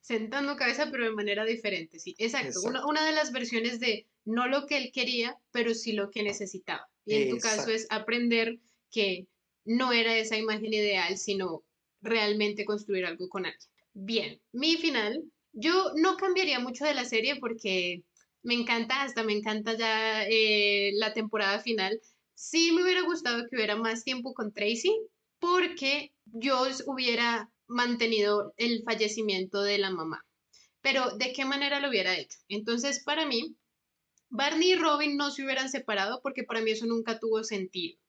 [0.00, 2.14] Sentando cabeza, pero de manera diferente, sí.
[2.16, 2.60] Exacto.
[2.62, 6.22] Una, una, de las versiones de no lo que él quería, pero sí lo que
[6.22, 6.88] necesitaba.
[7.04, 8.60] Y en tu caso es aprender
[8.92, 9.26] que
[9.64, 11.62] no era esa imagen ideal, sino
[12.00, 13.70] realmente construir algo con alguien.
[13.94, 18.04] Bien, mi final, yo no cambiaría mucho de la serie porque
[18.42, 22.00] me encanta, hasta me encanta ya eh, la temporada final.
[22.34, 24.92] Sí me hubiera gustado que hubiera más tiempo con Tracy
[25.38, 30.24] porque yo hubiera mantenido el fallecimiento de la mamá.
[30.80, 32.38] Pero ¿de qué manera lo hubiera hecho?
[32.48, 33.56] Entonces, para mí,
[34.28, 38.01] Barney y Robin no se hubieran separado porque para mí eso nunca tuvo sentido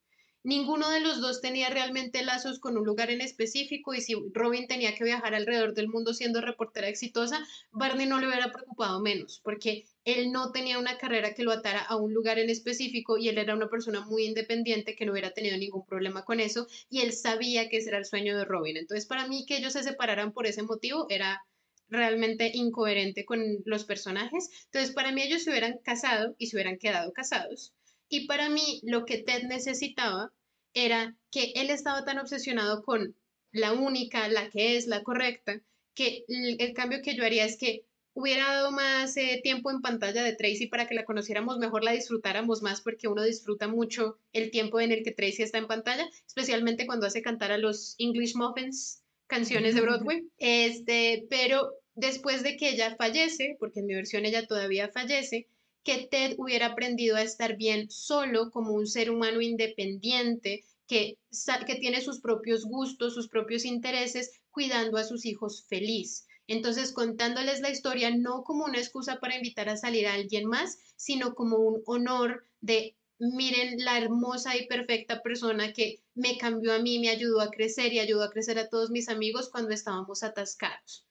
[0.43, 4.67] ninguno de los dos tenía realmente lazos con un lugar en específico y si Robin
[4.67, 9.39] tenía que viajar alrededor del mundo siendo reportera exitosa, Barney no le hubiera preocupado menos,
[9.43, 13.29] porque él no tenía una carrera que lo atara a un lugar en específico y
[13.29, 17.01] él era una persona muy independiente que no hubiera tenido ningún problema con eso y
[17.01, 18.77] él sabía que ese era el sueño de Robin.
[18.77, 21.45] Entonces, para mí que ellos se separaran por ese motivo era
[21.87, 24.49] realmente incoherente con los personajes.
[24.65, 27.73] Entonces, para mí ellos se hubieran casado y se hubieran quedado casados
[28.13, 30.31] y para mí lo que Ted necesitaba
[30.75, 33.15] era que él estaba tan obsesionado con
[33.51, 35.61] la única, la que es la correcta,
[35.95, 40.21] que el, cambio que yo haría es que hubiera dado más eh, tiempo en pantalla
[40.23, 44.51] de Tracy para que la conociéramos mejor, la disfrutáramos más, porque uno disfruta mucho el
[44.51, 48.35] tiempo en el que Tracy está en pantalla, especialmente cuando hace cantar a los English
[48.35, 50.27] Muffins canciones de Broadway.
[50.37, 55.47] Este, pero después de que ella fallece, porque en mi versión ella todavía fallece,
[55.83, 61.17] que Ted hubiera aprendido a estar bien solo como un ser humano independiente que,
[61.65, 66.25] que tiene sus propios gustos, sus propios intereses, cuidando a sus hijos feliz.
[66.47, 70.77] Entonces, contándoles la historia no como una excusa para invitar a salir a alguien más,
[70.95, 76.79] sino como un honor de miren la hermosa y perfecta persona que me cambió a
[76.79, 80.23] mí, me ayudó a crecer y ayudó a crecer a todos mis amigos cuando estábamos
[80.23, 81.05] atascados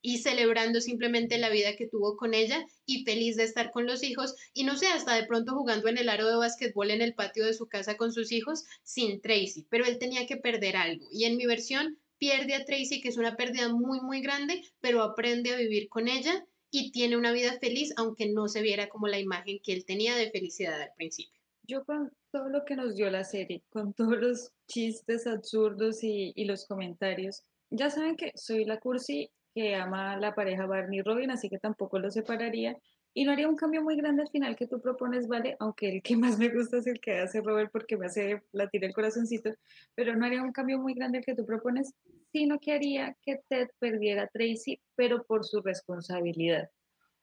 [0.00, 4.02] y celebrando simplemente la vida que tuvo con ella y feliz de estar con los
[4.02, 7.14] hijos y no sé, hasta de pronto jugando en el aro de básquetbol en el
[7.14, 11.06] patio de su casa con sus hijos sin Tracy, pero él tenía que perder algo
[11.10, 15.02] y en mi versión pierde a Tracy, que es una pérdida muy, muy grande, pero
[15.02, 19.06] aprende a vivir con ella y tiene una vida feliz, aunque no se viera como
[19.08, 21.40] la imagen que él tenía de felicidad al principio.
[21.62, 26.32] Yo con todo lo que nos dio la serie, con todos los chistes absurdos y,
[26.34, 31.02] y los comentarios, ya saben que soy la cursi que ama la pareja Barney y
[31.02, 32.78] Robin, así que tampoco lo separaría.
[33.12, 35.56] Y no haría un cambio muy grande al final que tú propones, ¿vale?
[35.58, 38.84] Aunque el que más me gusta es el que hace Robert porque me hace latir
[38.84, 39.50] el corazoncito,
[39.96, 41.92] pero no haría un cambio muy grande el que tú propones,
[42.30, 46.70] sino que haría que Ted perdiera a Tracy, pero por su responsabilidad.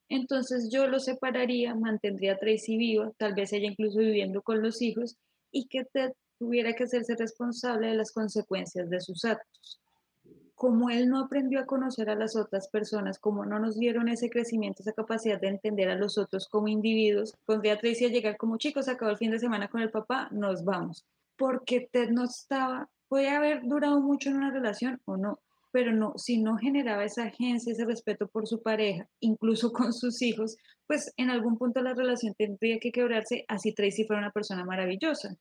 [0.10, 4.82] Entonces yo lo separaría, mantendría a Tracy viva, tal vez ella incluso viviendo con los
[4.82, 5.16] hijos,
[5.52, 9.80] y que Ted tuviera que hacerse responsable de las consecuencias de sus actos
[10.56, 14.30] como él no aprendió a conocer a las otras personas, como no nos dieron ese
[14.30, 18.38] crecimiento, esa capacidad de entender a los otros como individuos, pondría a Tracy a llegar
[18.38, 21.06] como chicos, acabó el fin de semana con el papá, nos vamos.
[21.38, 25.40] Porque Ted no estaba, puede haber durado mucho en una relación o no,
[25.72, 30.22] pero no, si no generaba esa agencia, ese respeto por su pareja, incluso con sus
[30.22, 30.56] hijos,
[30.88, 35.36] pues en algún punto la relación tendría que quebrarse, así Tracy fuera una persona maravillosa,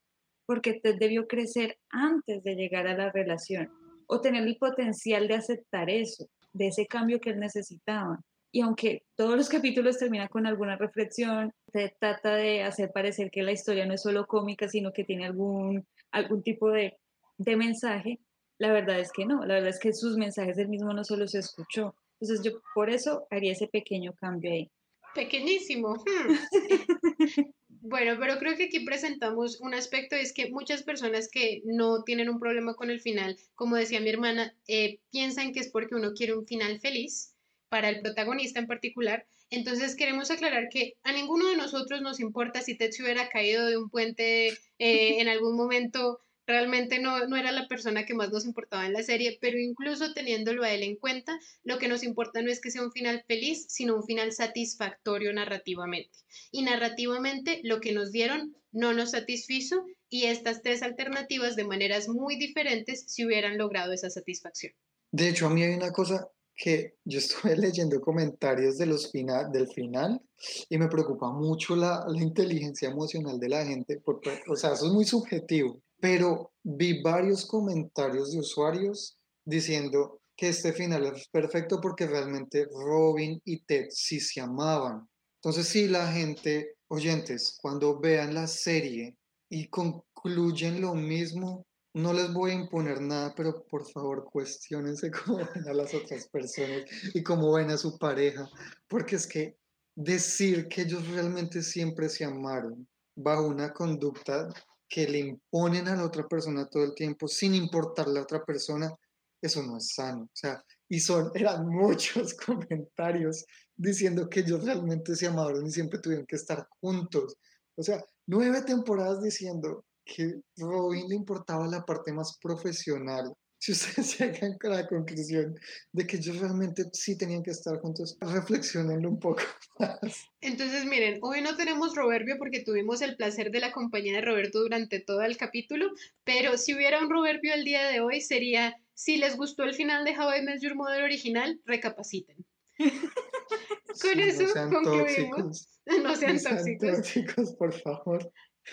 [0.45, 3.71] porque Ted debió crecer antes de llegar a la relación
[4.07, 8.21] o tener el potencial de aceptar eso, de ese cambio que él necesitaba.
[8.53, 13.43] Y aunque todos los capítulos terminan con alguna reflexión, se trata de hacer parecer que
[13.43, 16.97] la historia no es solo cómica, sino que tiene algún, algún tipo de,
[17.39, 18.21] de mensaje,
[18.59, 21.27] la verdad es que no, la verdad es que sus mensajes él mismo no solo
[21.27, 21.95] se escuchó.
[22.21, 24.71] Entonces yo por eso haría ese pequeño cambio ahí.
[25.15, 25.95] Pequeñísimo.
[25.95, 26.35] Hmm.
[27.87, 32.31] Bueno, pero creo que aquí presentamos un aspecto, es que muchas personas que no tienen
[32.31, 36.15] un problema con el final, como decía mi hermana, eh, piensan que es porque uno
[36.15, 37.35] quiere un final feliz
[37.69, 39.27] para el protagonista en particular.
[39.51, 43.67] Entonces queremos aclarar que a ninguno de nosotros nos importa si Ted se hubiera caído
[43.67, 48.31] de un puente eh, en algún momento realmente no, no era la persona que más
[48.31, 52.03] nos importaba en la serie, pero incluso teniéndolo a él en cuenta, lo que nos
[52.03, 56.19] importa no es que sea un final feliz, sino un final satisfactorio narrativamente.
[56.51, 62.09] Y narrativamente lo que nos dieron no nos satisfizo y estas tres alternativas de maneras
[62.09, 64.73] muy diferentes si hubieran logrado esa satisfacción.
[65.11, 69.51] De hecho, a mí hay una cosa que yo estuve leyendo comentarios de los final,
[69.51, 70.21] del final
[70.69, 74.87] y me preocupa mucho la, la inteligencia emocional de la gente, porque, o sea, eso
[74.87, 81.81] es muy subjetivo pero vi varios comentarios de usuarios diciendo que este final es perfecto
[81.81, 85.09] porque realmente Robin y Ted sí se amaban.
[85.37, 89.17] Entonces, si la gente, oyentes, cuando vean la serie
[89.49, 95.39] y concluyen lo mismo, no les voy a imponer nada, pero por favor cuestionense cómo
[95.39, 96.83] ven a las otras personas
[97.15, 98.49] y cómo ven a su pareja,
[98.89, 99.57] porque es que
[99.95, 104.49] decir que ellos realmente siempre se amaron bajo una conducta
[104.89, 108.95] que le imponen a la otra persona todo el tiempo sin importar la otra persona,
[109.41, 110.25] eso no es sano.
[110.25, 113.45] O sea, y son, eran muchos comentarios
[113.77, 117.37] diciendo que ellos realmente se amaron y siempre tuvieron que estar juntos.
[117.77, 123.35] O sea, nueve temporadas diciendo que Robin le importaba la parte más profesional
[123.65, 125.59] si ustedes llegan a la conclusión
[125.93, 129.43] de que ellos realmente sí tenían que estar juntos, reflexionenlo un poco
[129.79, 130.29] más.
[130.43, 134.61] Entonces, miren, hoy no tenemos Roverbio porque tuvimos el placer de la compañía de Roberto
[134.61, 135.91] durante todo el capítulo,
[136.25, 140.05] pero si hubiera un Roverbio el día de hoy sería, si les gustó el final
[140.05, 142.45] de How I Met Your Mother original, recapaciten.
[144.03, 145.69] Con eso concluimos.
[146.03, 146.97] No sean, tóxicos.
[146.97, 148.31] tóxicos, por favor.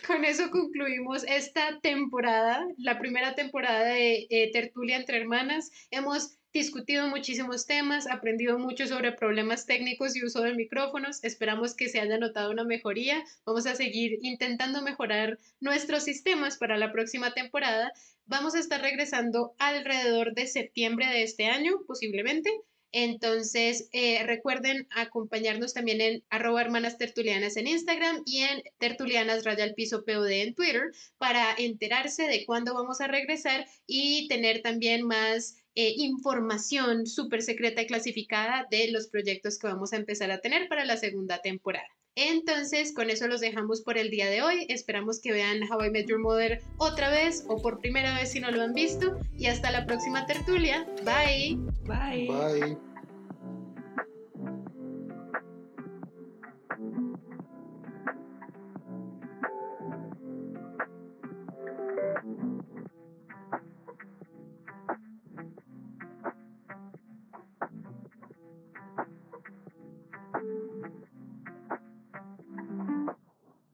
[0.08, 5.70] Con eso concluimos esta temporada, la primera temporada de eh, Tertulia entre Hermanas.
[5.92, 11.24] Hemos discutido muchísimos temas, aprendido mucho sobre problemas técnicos y uso de micrófonos.
[11.24, 13.22] Esperamos que se haya notado una mejoría.
[13.46, 17.92] Vamos a seguir intentando mejorar nuestros sistemas para la próxima temporada.
[18.26, 22.50] Vamos a estar regresando alrededor de septiembre de este año, posiblemente.
[22.92, 29.64] Entonces, eh, recuerden acompañarnos también en arroba hermanas tertulianas en Instagram y en tertulianas raya
[29.64, 35.06] al piso POD en Twitter para enterarse de cuándo vamos a regresar y tener también
[35.06, 40.42] más eh, información súper secreta y clasificada de los proyectos que vamos a empezar a
[40.42, 41.88] tener para la segunda temporada.
[42.16, 44.66] Entonces, con eso los dejamos por el día de hoy.
[44.70, 48.39] Esperamos que vean How I Met Your Mother otra vez o por primera vez si
[48.39, 49.18] no lo han visto.
[49.38, 50.86] Y hasta la próxima tertulia.
[51.05, 51.57] Bye.
[51.86, 52.28] Bye.
[52.28, 52.78] Bye.